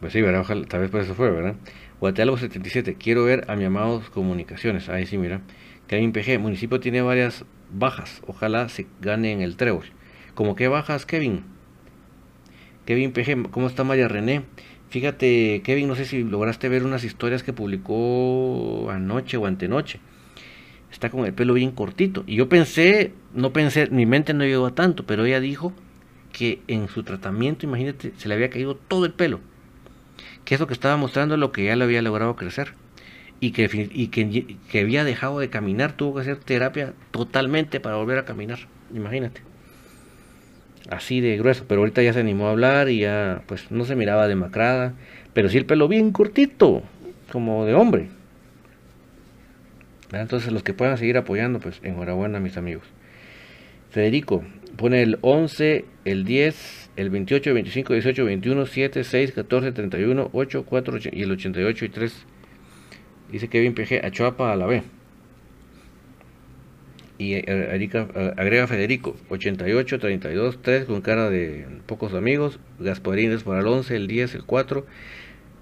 [0.00, 0.42] Pues sí, ¿verdad?
[0.42, 1.56] Ojalá, tal vez por eso fue, ¿verdad?
[1.98, 4.90] Guatealgo 77, quiero ver a mi amado Comunicaciones.
[4.90, 5.40] Ahí sí, mira.
[5.86, 8.20] Kevin PG, municipio tiene varias bajas.
[8.26, 9.86] Ojalá se gane en el trébol.
[10.34, 11.44] ¿Cómo qué bajas, Kevin?
[12.84, 14.42] Kevin PG, ¿cómo está María René?
[14.94, 19.98] Fíjate, Kevin, no sé si lograste ver unas historias que publicó anoche o antenoche.
[20.92, 22.22] Está con el pelo bien cortito.
[22.28, 25.72] Y yo pensé, no pensé, mi mente no llegó a tanto, pero ella dijo
[26.30, 29.40] que en su tratamiento, imagínate, se le había caído todo el pelo
[30.44, 32.74] que eso que estaba mostrando lo que ya le había logrado crecer
[33.40, 37.96] y que, y que, que, había dejado de caminar, tuvo que hacer terapia totalmente para
[37.96, 38.60] volver a caminar,
[38.94, 39.42] imagínate.
[40.90, 43.96] Así de grueso, pero ahorita ya se animó a hablar y ya pues no se
[43.96, 44.92] miraba demacrada,
[45.32, 46.82] pero sí el pelo bien cortito,
[47.32, 48.08] como de hombre.
[50.12, 52.84] Entonces los que puedan seguir apoyando, pues enhorabuena mis amigos.
[53.90, 54.44] Federico
[54.76, 60.64] pone el 11, el 10, el 28, 25, 18, 21, 7, 6, 14, 31, 8,
[60.64, 62.26] 4 y el 88 y 3.
[63.32, 64.82] Dice Kevin PG, Achuapa a la B.
[67.16, 72.58] Y Erika, agrega Federico, 88, 32, 3 con cara de pocos amigos.
[72.80, 74.84] Gasparines para el 11, el 10, el 4.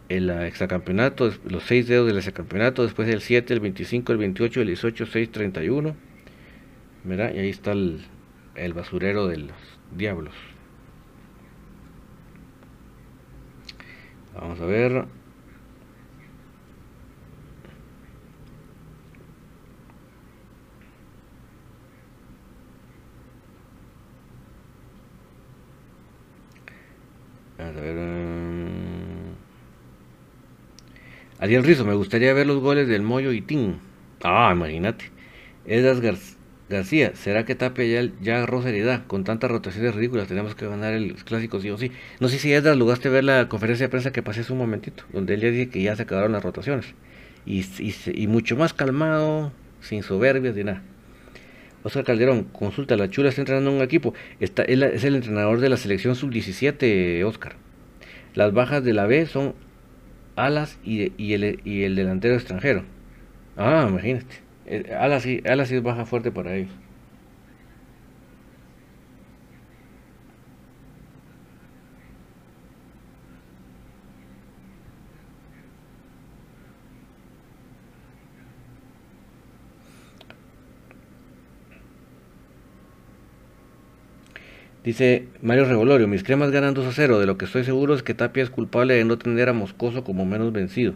[0.09, 2.83] El exacampeonato, los 6 dedos del exacampeonato.
[2.83, 5.95] Después el 7, el 25, el 28, el 18, 6, 31.
[7.05, 7.35] ¿Verdad?
[7.35, 8.01] Y ahí está el,
[8.55, 9.57] el basurero de los
[9.95, 10.35] diablos.
[14.35, 14.93] Vamos a ver.
[14.93, 15.23] Vamos a ver.
[27.52, 27.52] Um...
[31.39, 33.81] Ariel Rizo, me gustaría ver los goles del Moyo y Tin.
[34.23, 35.07] Ah, imagínate.
[35.67, 37.13] Edas García.
[37.15, 39.05] ¿será que Tapia ya, ya?
[39.07, 41.91] Con tantas rotaciones ridículas tenemos que ganar el clásico sí o sí.
[42.21, 45.05] No sé si Edras lograste ver la conferencia de prensa que pasé hace un momentito,
[45.13, 46.95] donde él ya dice que ya se acabaron las rotaciones.
[47.45, 50.83] Y, y, y mucho más calmado, sin soberbias ni nada.
[51.85, 54.15] Oscar Calderón, consulta, la Chula está entrenando en un equipo.
[54.41, 57.57] Él es el entrenador de la selección sub-17, Oscar.
[58.35, 59.55] Las bajas de la B son
[60.37, 62.85] Alas y, y, el, y el delantero extranjero.
[63.57, 64.43] Ah, imagínate.
[64.99, 66.73] Alas sí, Alas es baja fuerte para ellos.
[84.85, 87.21] Dice Mario Revolorio, mis cremas ganan 2 a 0.
[87.21, 90.03] De lo que estoy seguro es que Tapia es culpable de no tener a Moscoso
[90.03, 90.95] como menos vencido.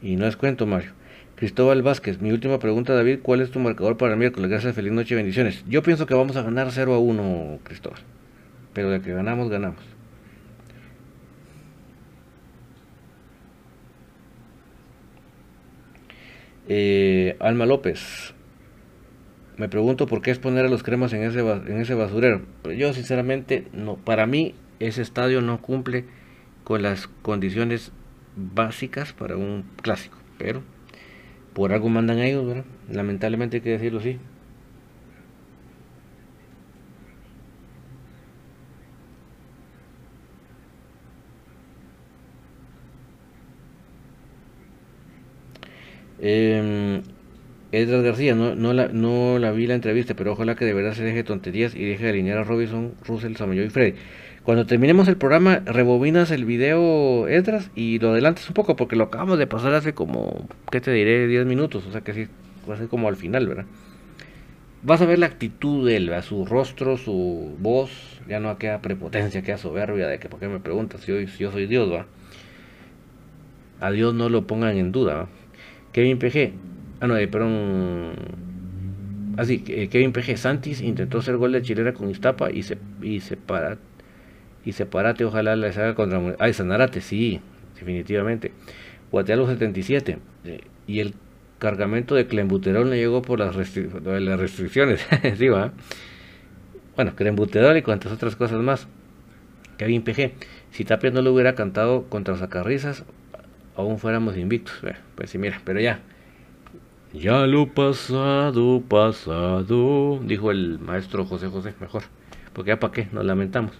[0.00, 0.92] Y no es cuento, Mario.
[1.36, 4.50] Cristóbal Vázquez, mi última pregunta, David, ¿cuál es tu marcador para el miércoles?
[4.50, 5.64] Gracias, feliz noche bendiciones.
[5.68, 8.00] Yo pienso que vamos a ganar 0 a 1, Cristóbal.
[8.72, 9.80] Pero de que ganamos, ganamos.
[16.66, 18.34] Eh, Alma López,
[19.58, 22.42] me pregunto por qué es poner a los cremas en ese, en ese basurero.
[22.76, 26.04] Yo sinceramente, no, para mí ese estadio no cumple
[26.64, 27.92] con las condiciones
[28.36, 30.16] básicas para un clásico.
[30.38, 30.62] Pero
[31.54, 32.64] por algo mandan ellos, ¿verdad?
[32.88, 34.18] Lamentablemente hay que decirlo así.
[46.20, 47.02] Eh,
[47.70, 50.94] Edras García, no, no, la, no la vi la entrevista, pero ojalá que de verdad
[50.94, 53.94] se deje de tonterías y deje de alinear a Robinson, Russell, Samayo y Freddy.
[54.42, 59.04] Cuando terminemos el programa, rebobinas el video, Edras, y lo adelantas un poco, porque lo
[59.04, 61.26] acabamos de pasar hace como, ¿qué te diré?
[61.26, 62.28] 10 minutos, o sea que sí,
[62.66, 63.66] va a ser como al final, ¿verdad?
[64.82, 66.24] Vas a ver la actitud de él, ¿verdad?
[66.24, 67.90] su rostro, su voz,
[68.26, 71.42] ya no queda prepotencia, queda soberbia de que, ¿por qué me preguntas si, hoy, si
[71.42, 72.06] yo soy Dios, va?
[73.80, 75.28] A Dios no lo pongan en duda, ¿va?
[75.92, 76.52] Kevin PG,
[77.00, 78.12] ah no, eh, perdón,
[79.36, 83.20] así, eh, Kevin PG, Santis intentó hacer gol de chilena con Iztapa y se, y
[83.20, 83.78] separa,
[84.64, 87.40] y separate, ojalá les haga contra, ay, Sanarate, sí,
[87.74, 88.52] definitivamente,
[89.10, 91.14] Guatealo 77, eh, y el
[91.58, 98.60] cargamento de clenbuterol le llegó por las, restricciones, sí, bueno, clenbuterol y cuantas otras cosas
[98.60, 98.88] más,
[99.76, 100.32] Kevin PG,
[100.72, 103.04] si Tapia no lo hubiera cantado contra Zacarrizas,
[103.76, 104.74] aún fuéramos invictos.
[105.14, 106.00] Pues sí, mira, pero ya.
[107.12, 112.02] Ya lo pasado, pasado, dijo el maestro José José, mejor.
[112.52, 113.72] Porque ya para qué, nos lamentamos.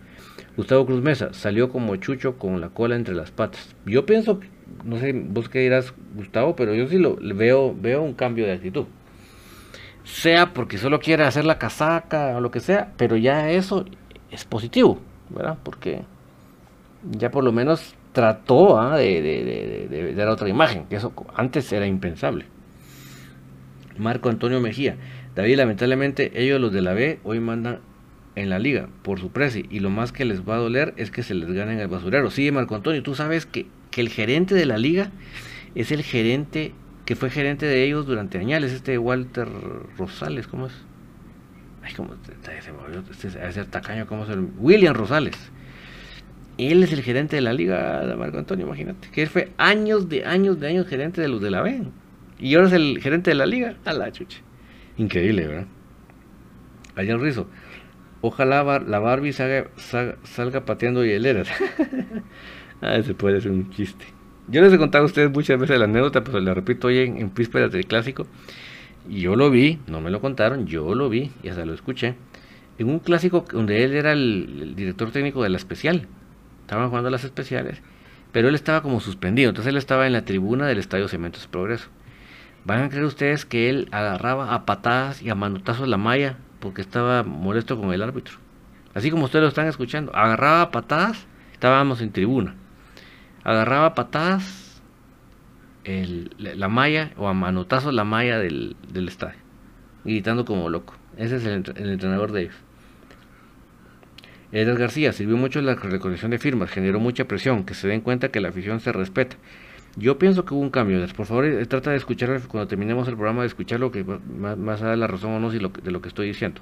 [0.56, 3.74] Gustavo Cruz Mesa salió como chucho con la cola entre las patas.
[3.84, 4.40] Yo pienso,
[4.84, 8.52] no sé, vos qué dirás, Gustavo, pero yo sí lo veo, veo un cambio de
[8.52, 8.86] actitud.
[10.04, 13.84] Sea porque solo quiere hacer la casaca o lo que sea, pero ya eso
[14.30, 14.98] es positivo,
[15.28, 15.58] ¿verdad?
[15.62, 16.02] Porque
[17.10, 18.96] ya por lo menos trató ¿ah?
[18.96, 19.20] de-
[19.90, 22.46] de dar otra imagen, que eso antes era impensable.
[23.98, 24.96] Marco Antonio Mejía,
[25.34, 27.80] David, lamentablemente ellos los de la B hoy mandan
[28.34, 31.10] en la liga por su precio y lo más que les va a doler es
[31.10, 32.30] que se les gane en el basurero.
[32.30, 35.10] Sí, Marco Antonio, tú sabes que, que el gerente de la liga
[35.74, 36.72] es el gerente
[37.04, 39.48] que fue gerente de ellos durante años, este Walter
[39.96, 40.72] Rosales, ¿cómo es?
[41.82, 44.34] Ay, ¿cómo se- olvidó, este debe ser tacaño, ¿cómo se?
[44.58, 45.34] William Rosales.
[46.58, 49.08] Él es el gerente de la liga, Marco Antonio, imagínate.
[49.10, 51.82] Que él fue años de años de años gerente de los de la B.
[52.38, 53.74] Y ahora es el gerente de la liga.
[53.84, 54.38] A la chucha.
[54.96, 55.66] Increíble, ¿verdad?
[56.96, 57.46] Allá en Rizo.
[58.20, 61.48] Ojalá la Barbie salga, sa- salga pateando hieleras.
[62.82, 64.04] ah, ese puede ser un chiste.
[64.48, 67.18] Yo les he contado a ustedes muchas veces la anécdota, pero la repito hoy en,
[67.18, 68.26] en del clásico.
[69.08, 72.14] Yo lo vi, no me lo contaron, yo lo vi y hasta lo escuché.
[72.78, 76.06] En un clásico donde él era el, el director técnico de la especial.
[76.62, 77.82] Estaban jugando las especiales.
[78.32, 79.48] Pero él estaba como suspendido.
[79.50, 81.88] Entonces él estaba en la tribuna del Estadio Cementos Progreso.
[82.68, 86.82] ¿Van a creer ustedes que él agarraba a patadas y a manotazos la malla porque
[86.82, 88.36] estaba molesto con el árbitro?
[88.92, 90.14] Así como ustedes lo están escuchando.
[90.14, 92.56] Agarraba a patadas, estábamos en tribuna.
[93.42, 94.82] Agarraba a patadas
[95.86, 98.76] la la malla o a manotazos la malla del,
[99.08, 99.38] estadio.
[100.04, 100.94] Gritando como loco.
[101.16, 102.56] Ese es el, entre- el entrenador de ellos.
[104.52, 108.28] Edgar García sirvió mucho la recolección de firmas, generó mucha presión, que se den cuenta
[108.28, 109.36] que la afición se respeta.
[109.98, 111.04] Yo pienso que hubo un cambio.
[111.16, 114.56] Por favor, eh, trata de escuchar cuando terminemos el programa, de escucharlo, que va- más,
[114.56, 116.60] más a dar la razón o no si lo que- de lo que estoy diciendo.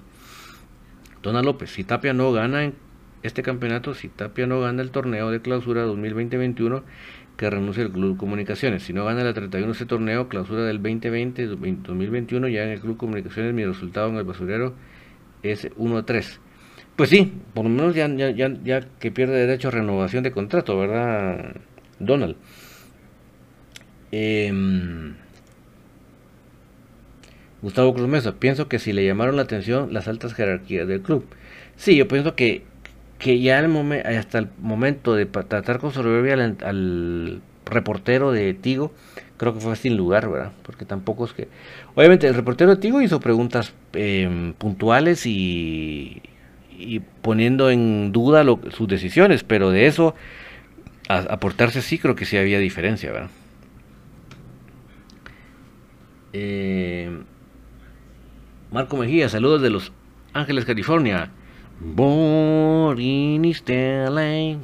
[1.23, 2.75] Dona López, si Tapia no gana en
[3.23, 6.85] este campeonato, si Tapia no gana el torneo de clausura 2020-21,
[7.37, 8.85] que renuncie el Club Comunicaciones.
[8.85, 13.53] Si no gana la 31 este torneo, clausura del 2020-2021, ya en el Club Comunicaciones
[13.53, 14.75] mi resultado en el basurero
[15.43, 16.41] es 1 a 3.
[16.95, 18.31] Pues sí, por lo menos ya, ya,
[18.65, 21.57] ya que pierde derecho a renovación de contrato, ¿verdad,
[21.99, 22.37] Donald?
[24.13, 25.15] Em,
[27.63, 31.25] Gustavo Cruz Mesa, pienso que si le llamaron la atención las altas jerarquías del club.
[31.77, 32.63] Sí, yo pienso que,
[33.19, 33.59] que ya
[34.19, 38.93] hasta el momento de tratar con soberbia al, al reportero de Tigo,
[39.37, 40.53] creo que fue sin lugar, ¿verdad?
[40.63, 41.49] Porque tampoco es que...
[41.95, 46.23] Obviamente el reportero de Tigo hizo preguntas em, puntuales y,
[46.79, 50.15] y poniendo en duda sus decisiones, pero de eso
[51.09, 53.31] a, a portarse así creo que sí había diferencia, ¿verdad?
[56.39, 57.09] Eh,
[58.71, 59.91] Marco Mejía, saludos de Los
[60.35, 61.31] Ángeles, California.
[61.81, 63.43] Born in.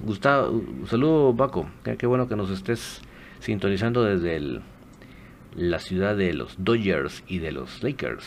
[0.03, 1.71] Gustavo, un saludo Paco.
[1.83, 3.01] Qué, bueno que nos estés
[3.39, 4.61] sintonizando desde
[5.57, 8.27] la ciudad de los Dodgers y de los Lakers.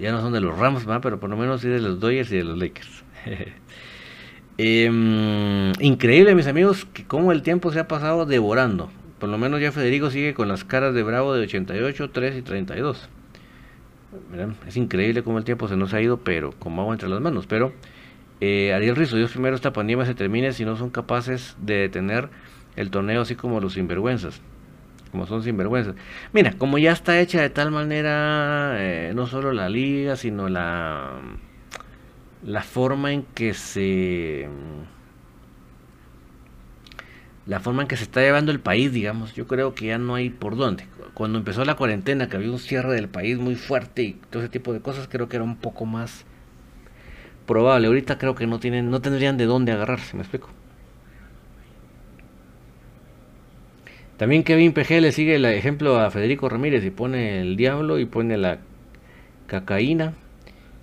[0.00, 2.36] Ya no son de los Rams, pero por lo menos sí de los Dodgers y
[2.36, 3.04] de los Lakers.
[4.58, 8.90] Em, increíble, mis amigos, que cómo el tiempo se ha pasado devorando.
[9.18, 12.42] Por lo menos ya Federico sigue con las caras de Bravo de 88, 3 y
[12.42, 13.08] 32.
[14.30, 17.20] Verán, Es increíble cómo el tiempo se nos ha ido, pero como agua entre las
[17.20, 17.46] manos.
[17.46, 17.72] Pero
[18.40, 22.28] eh, Ariel Rizzo, Dios primero esta pandemia se termine si no son capaces de detener
[22.76, 24.42] el torneo así como los sinvergüenzas.
[25.12, 25.94] Como son sinvergüenzas.
[26.32, 31.20] Mira, como ya está hecha de tal manera, eh, no solo la liga, sino la,
[32.44, 34.48] la forma en que se...
[37.44, 40.14] La forma en que se está llevando el país, digamos, yo creo que ya no
[40.14, 40.86] hay por dónde.
[41.12, 44.48] Cuando empezó la cuarentena, que había un cierre del país muy fuerte y todo ese
[44.48, 46.24] tipo de cosas, creo que era un poco más
[47.46, 47.88] probable.
[47.88, 50.50] Ahorita creo que no tienen, no tendrían de dónde agarrarse, me explico.
[54.18, 58.04] También Kevin PG le sigue el ejemplo a Federico Ramírez y pone el diablo y
[58.04, 58.58] pone la
[59.48, 60.14] cacaína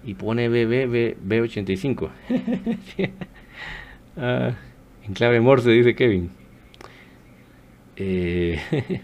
[0.04, 2.10] y pone BB B85.
[4.22, 4.52] Ah,
[5.08, 6.30] en clave morse dice Kevin.
[7.96, 8.60] Eh,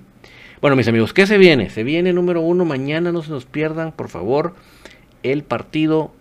[0.62, 1.70] bueno, mis amigos, ¿qué se viene?
[1.70, 2.66] Se viene número uno.
[2.66, 4.56] Mañana no se nos pierdan, por favor,
[5.24, 6.14] el partido.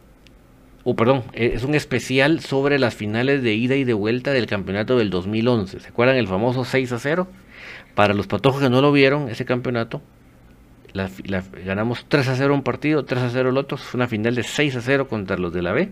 [0.84, 4.46] Oh, perdón, eh, es un especial sobre las finales de ida y de vuelta del
[4.46, 5.80] campeonato del 2011.
[5.80, 7.26] ¿Se acuerdan el famoso 6 a 0?
[7.94, 10.02] Para los patojos que no lo vieron, ese campeonato,
[11.64, 13.76] ganamos 3 a 0 un partido, 3 a 0 el otro.
[13.76, 15.90] Fue una final de 6 a 0 contra los de la B.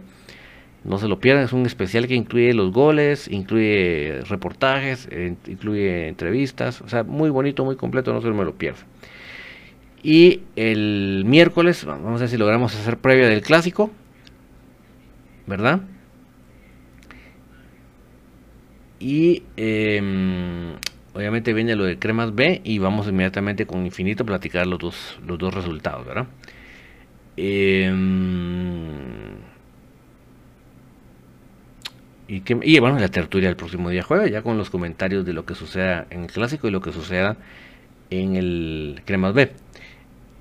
[0.84, 5.08] No se lo pierdan, es un especial que incluye los goles, incluye reportajes,
[5.46, 8.84] incluye entrevistas, o sea, muy bonito, muy completo, no se me lo pierdan.
[10.02, 13.92] Y el miércoles, vamos a ver si logramos hacer previa del clásico,
[15.46, 15.82] ¿verdad?
[18.98, 20.74] Y em,
[21.14, 25.18] obviamente viene lo de Cremas B y vamos inmediatamente con Infinito a platicar los dos,
[25.26, 26.26] los dos resultados, ¿verdad?
[27.36, 28.90] Em,
[32.28, 35.44] y, que, bueno, la tertulia el próximo día jueves, ya con los comentarios de lo
[35.44, 37.36] que suceda en el clásico y lo que suceda
[38.10, 39.52] en el Cremas B.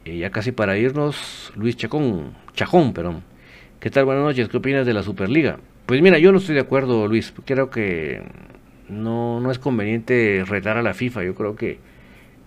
[0.06, 3.24] Eh, ya casi para irnos, Luis Chacón, Chajón, perdón.
[3.80, 4.06] ¿Qué tal?
[4.06, 5.60] Buenas noches, ¿qué opinas de la Superliga?
[5.86, 7.34] Pues mira, yo no estoy de acuerdo, Luis.
[7.46, 8.22] Creo que
[8.92, 11.24] no, no es conveniente retar a la FIFA.
[11.24, 11.80] Yo creo que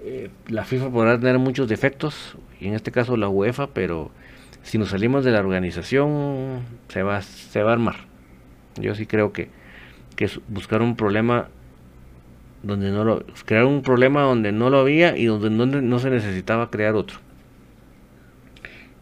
[0.01, 4.11] eh, la FIFA podrá tener muchos defectos, y en este caso la UEFA, pero
[4.63, 7.97] si nos salimos de la organización, se va, se va a armar.
[8.81, 9.49] Yo sí creo que,
[10.17, 11.49] que buscar un problema
[12.63, 16.11] donde no lo crear un problema donde no lo había y donde no, no se
[16.11, 17.19] necesitaba crear otro.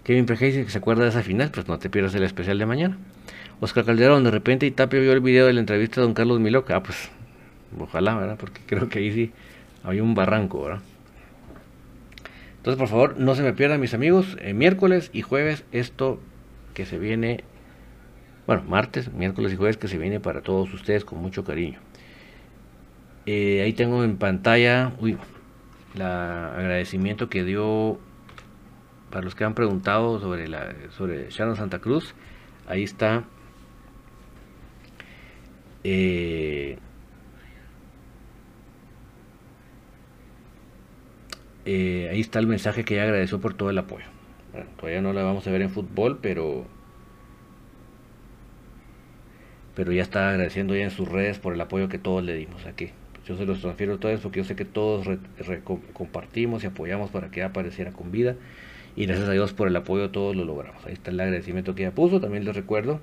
[0.04, 2.58] Kevin PG dice que se acuerda de esa final, pues no te pierdas el especial
[2.58, 2.98] de mañana.
[3.60, 6.74] Oscar Calderón, de repente Itapio vio el video de la entrevista de don Carlos Miloca.
[6.76, 7.10] Ah, pues
[7.78, 8.36] ojalá, ¿verdad?
[8.38, 9.32] Porque creo que ahí sí
[9.84, 10.80] había un barranco, ¿verdad?
[12.58, 14.36] Entonces, por favor, no se me pierdan, mis amigos.
[14.40, 16.20] eh, miércoles y jueves, esto
[16.74, 17.42] que se viene,
[18.46, 21.80] bueno, martes, miércoles y jueves que se viene para todos ustedes con mucho cariño.
[23.26, 25.16] Eh, ahí tengo en pantalla, uy,
[25.94, 27.98] la agradecimiento que dio
[29.10, 32.14] para los que han preguntado sobre la sobre Sharon Santa Cruz.
[32.66, 33.24] Ahí está.
[35.84, 36.78] eh,
[41.64, 44.06] eh, ahí está el mensaje que ella agradeció por todo el apoyo.
[44.52, 46.66] Bueno, todavía no la vamos a ver en fútbol, pero
[49.74, 52.66] pero ya está agradeciendo ya en sus redes por el apoyo que todos le dimos
[52.66, 52.90] aquí.
[53.26, 55.06] Yo se los transfiero a todos porque yo sé que todos
[55.94, 58.36] compartimos y apoyamos para que apareciera con vida.
[58.96, 60.84] Y gracias a Dios por el apoyo todos lo logramos.
[60.84, 62.20] Ahí está el agradecimiento que ella puso.
[62.20, 63.00] También les recuerdo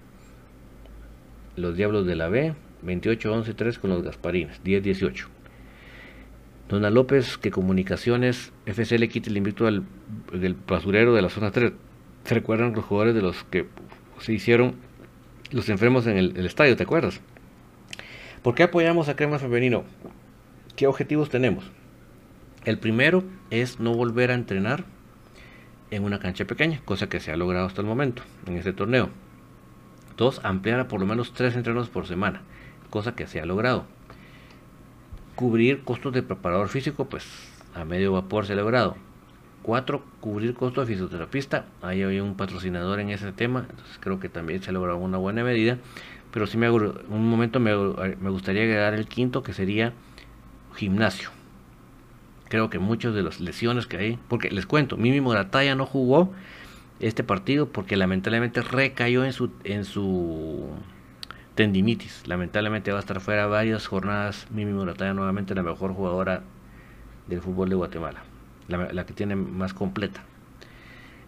[1.56, 5.35] los Diablos de la B, 28 11 3 con los Gasparines, 10 18.
[6.70, 9.84] Dona López, que Comunicaciones FC le quite el invicto al
[10.34, 11.74] del basurero de la zona 3.
[12.24, 13.68] ¿Se recuerdan los jugadores de los que
[14.20, 14.76] se hicieron
[15.52, 16.76] los enfermos en el, el estadio?
[16.76, 17.22] ¿Te acuerdas?
[18.42, 19.84] ¿Por qué apoyamos a Crema Femenino?
[20.76, 21.66] ¿Qué objetivos tenemos?
[22.66, 24.86] El primero es no volver a entrenar
[25.92, 29.10] en una cancha pequeña, cosa que se ha logrado hasta el momento en este torneo.
[30.18, 32.42] Dos, ampliar a por lo menos tres entrenos por semana,
[32.90, 33.86] cosa que se ha logrado
[35.36, 37.26] cubrir costos de preparador físico, pues
[37.74, 38.95] a medio vapor se logrado.
[39.64, 40.03] 4.
[40.20, 41.66] Cubrir costos de fisioterapista.
[41.82, 45.44] Ahí hay un patrocinador en ese tema, entonces creo que también se logrado una buena
[45.44, 45.78] medida.
[46.32, 49.94] Pero sí me un momento me, me gustaría agregar el quinto, que sería
[50.76, 51.30] gimnasio.
[52.49, 56.32] Creo que muchas de las lesiones que hay, porque les cuento, Mimi Morataya no jugó
[56.99, 60.70] este partido porque lamentablemente recayó en su en su
[61.56, 62.27] tendinitis.
[62.27, 64.45] Lamentablemente va a estar fuera varias jornadas.
[64.52, 66.44] Mimi Murataya nuevamente la mejor jugadora
[67.27, 68.23] del fútbol de Guatemala,
[68.68, 70.23] la, que tiene más completa.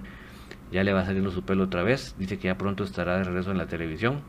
[0.71, 2.15] ya le va saliendo su pelo otra vez.
[2.17, 4.21] Dice que ya pronto estará de regreso en la televisión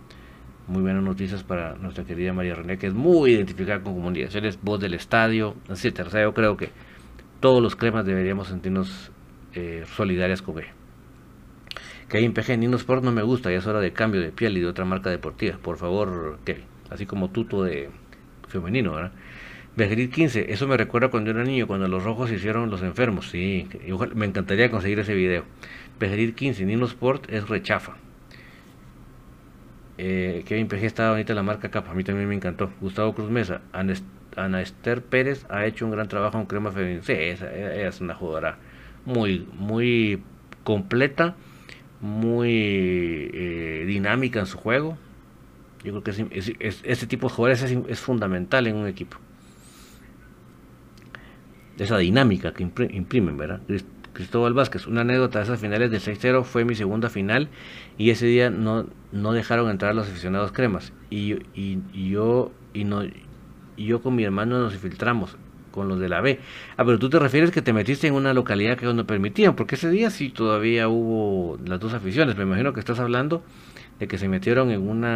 [0.69, 4.81] muy buenas noticias para nuestra querida María René, que es muy identificada con comunicaciones, voz
[4.81, 6.09] del estadio, etcétera.
[6.09, 6.71] O sea, yo creo que
[7.41, 9.11] todos los cremas deberíamos sentirnos
[9.55, 10.73] eh, solidarias con ella.
[12.09, 14.57] Que hay en PG Sport no me gusta, ya es hora de cambio de piel
[14.57, 15.59] y de otra marca deportiva.
[15.59, 16.65] Por favor, Kevin.
[16.91, 17.91] Así como tuto de
[18.49, 19.13] femenino, ¿verdad?
[19.77, 23.29] Bejerit 15, eso me recuerda cuando era niño, cuando los rojos hicieron los enfermos.
[23.29, 23.69] Sí,
[24.15, 25.45] me encantaría conseguir ese video.
[26.01, 27.97] Bejerit 15, Nino Sport es rechafa.
[30.01, 32.71] Eh, Kevin PG está bonita la marca capa, a mí también me encantó.
[32.81, 37.03] Gustavo Cruz Mesa, Ana Esther Pérez ha hecho un gran trabajo en crema femenina.
[37.03, 38.59] Sí, ella, es una jugadora
[39.05, 40.23] muy, muy
[40.63, 41.35] completa,
[42.01, 44.97] muy eh, dinámica en su juego.
[45.83, 49.17] Yo creo que este tipo de jugadores es, fundamental en un equipo.
[51.77, 53.61] Esa dinámica que imprimen, ¿verdad?
[54.19, 57.51] Cristóbal Vázquez, una anécdota de esas finales del 6-0 fue mi segunda final
[57.99, 61.79] y ese día no, no dejaron entrar a los aficionados cremas y, y,
[62.11, 63.15] yo y no y
[63.77, 65.37] yo con mi hermano nos infiltramos
[65.71, 66.41] con los de la B.
[66.77, 69.77] Ah, pero tú te refieres que te metiste en una localidad que no permitían, porque
[69.77, 72.37] ese día sí todavía hubo las dos aficiones.
[72.37, 73.45] Me imagino que estás hablando
[74.01, 75.07] de que se metieron en un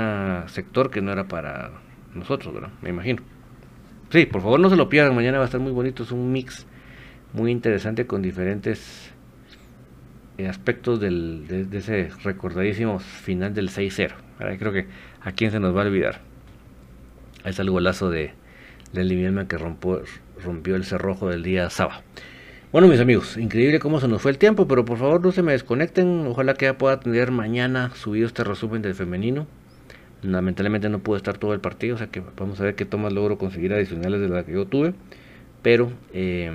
[0.46, 1.72] sector que no era para
[2.14, 2.70] nosotros, ¿verdad?
[2.80, 3.20] Me imagino.
[4.10, 6.30] Sí, por favor no se lo pierdan, mañana va a estar muy bonito, es un
[6.30, 6.68] mix
[7.32, 9.10] muy interesante con diferentes
[10.38, 14.12] eh, aspectos del, de, ese recordadísimo final del 6-0.
[14.58, 14.86] Creo que
[15.20, 16.20] a quién se nos va a olvidar.
[17.44, 18.32] Es el golazo de
[18.92, 20.02] Leslie que rompió,
[20.42, 22.02] rompió el cerrojo del día sábado.
[22.72, 25.42] Bueno, mis amigos, increíble cómo se nos fue el tiempo, pero por favor no se
[25.42, 26.26] me desconecten.
[26.26, 29.46] Ojalá que ya pueda tener mañana subido este resumen del femenino.
[30.22, 33.12] Lamentablemente no pude estar todo el partido, o sea que vamos a ver qué tomas
[33.12, 34.94] logro conseguir adicionales de la que yo tuve.
[35.60, 36.50] Pero eh,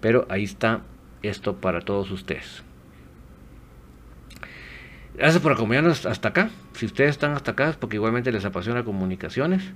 [0.00, 0.82] Pero ahí está
[1.22, 2.62] esto para todos ustedes.
[5.18, 6.50] Gracias por acompañarnos hasta acá.
[6.74, 9.72] Si ustedes están hasta acá es porque igualmente les apasiona comunicaciones.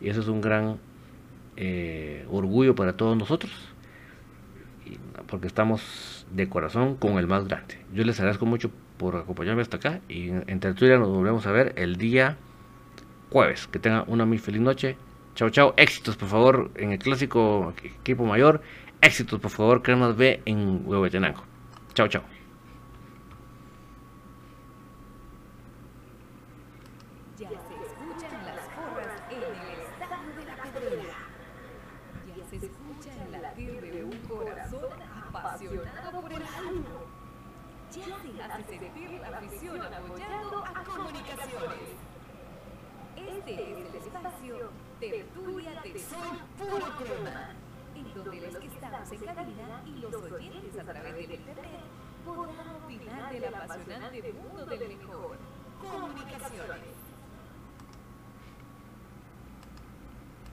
[0.00, 0.78] Y eso es un gran
[1.56, 3.52] eh, orgullo para todos nosotros.
[5.28, 7.78] Porque estamos de corazón con el más grande.
[7.94, 10.00] Yo les agradezco mucho por acompañarme hasta acá.
[10.08, 12.36] Y en Tertulia nos volvemos a ver el día
[13.30, 13.68] jueves.
[13.68, 14.96] Que tengan una muy feliz noche.
[15.36, 15.74] Chao, chao.
[15.76, 18.62] Éxitos, por favor, en el clásico equipo mayor
[19.02, 21.42] éxitos, por favor, Cremas B en Huehuetenango.
[21.94, 22.31] Chao, chao.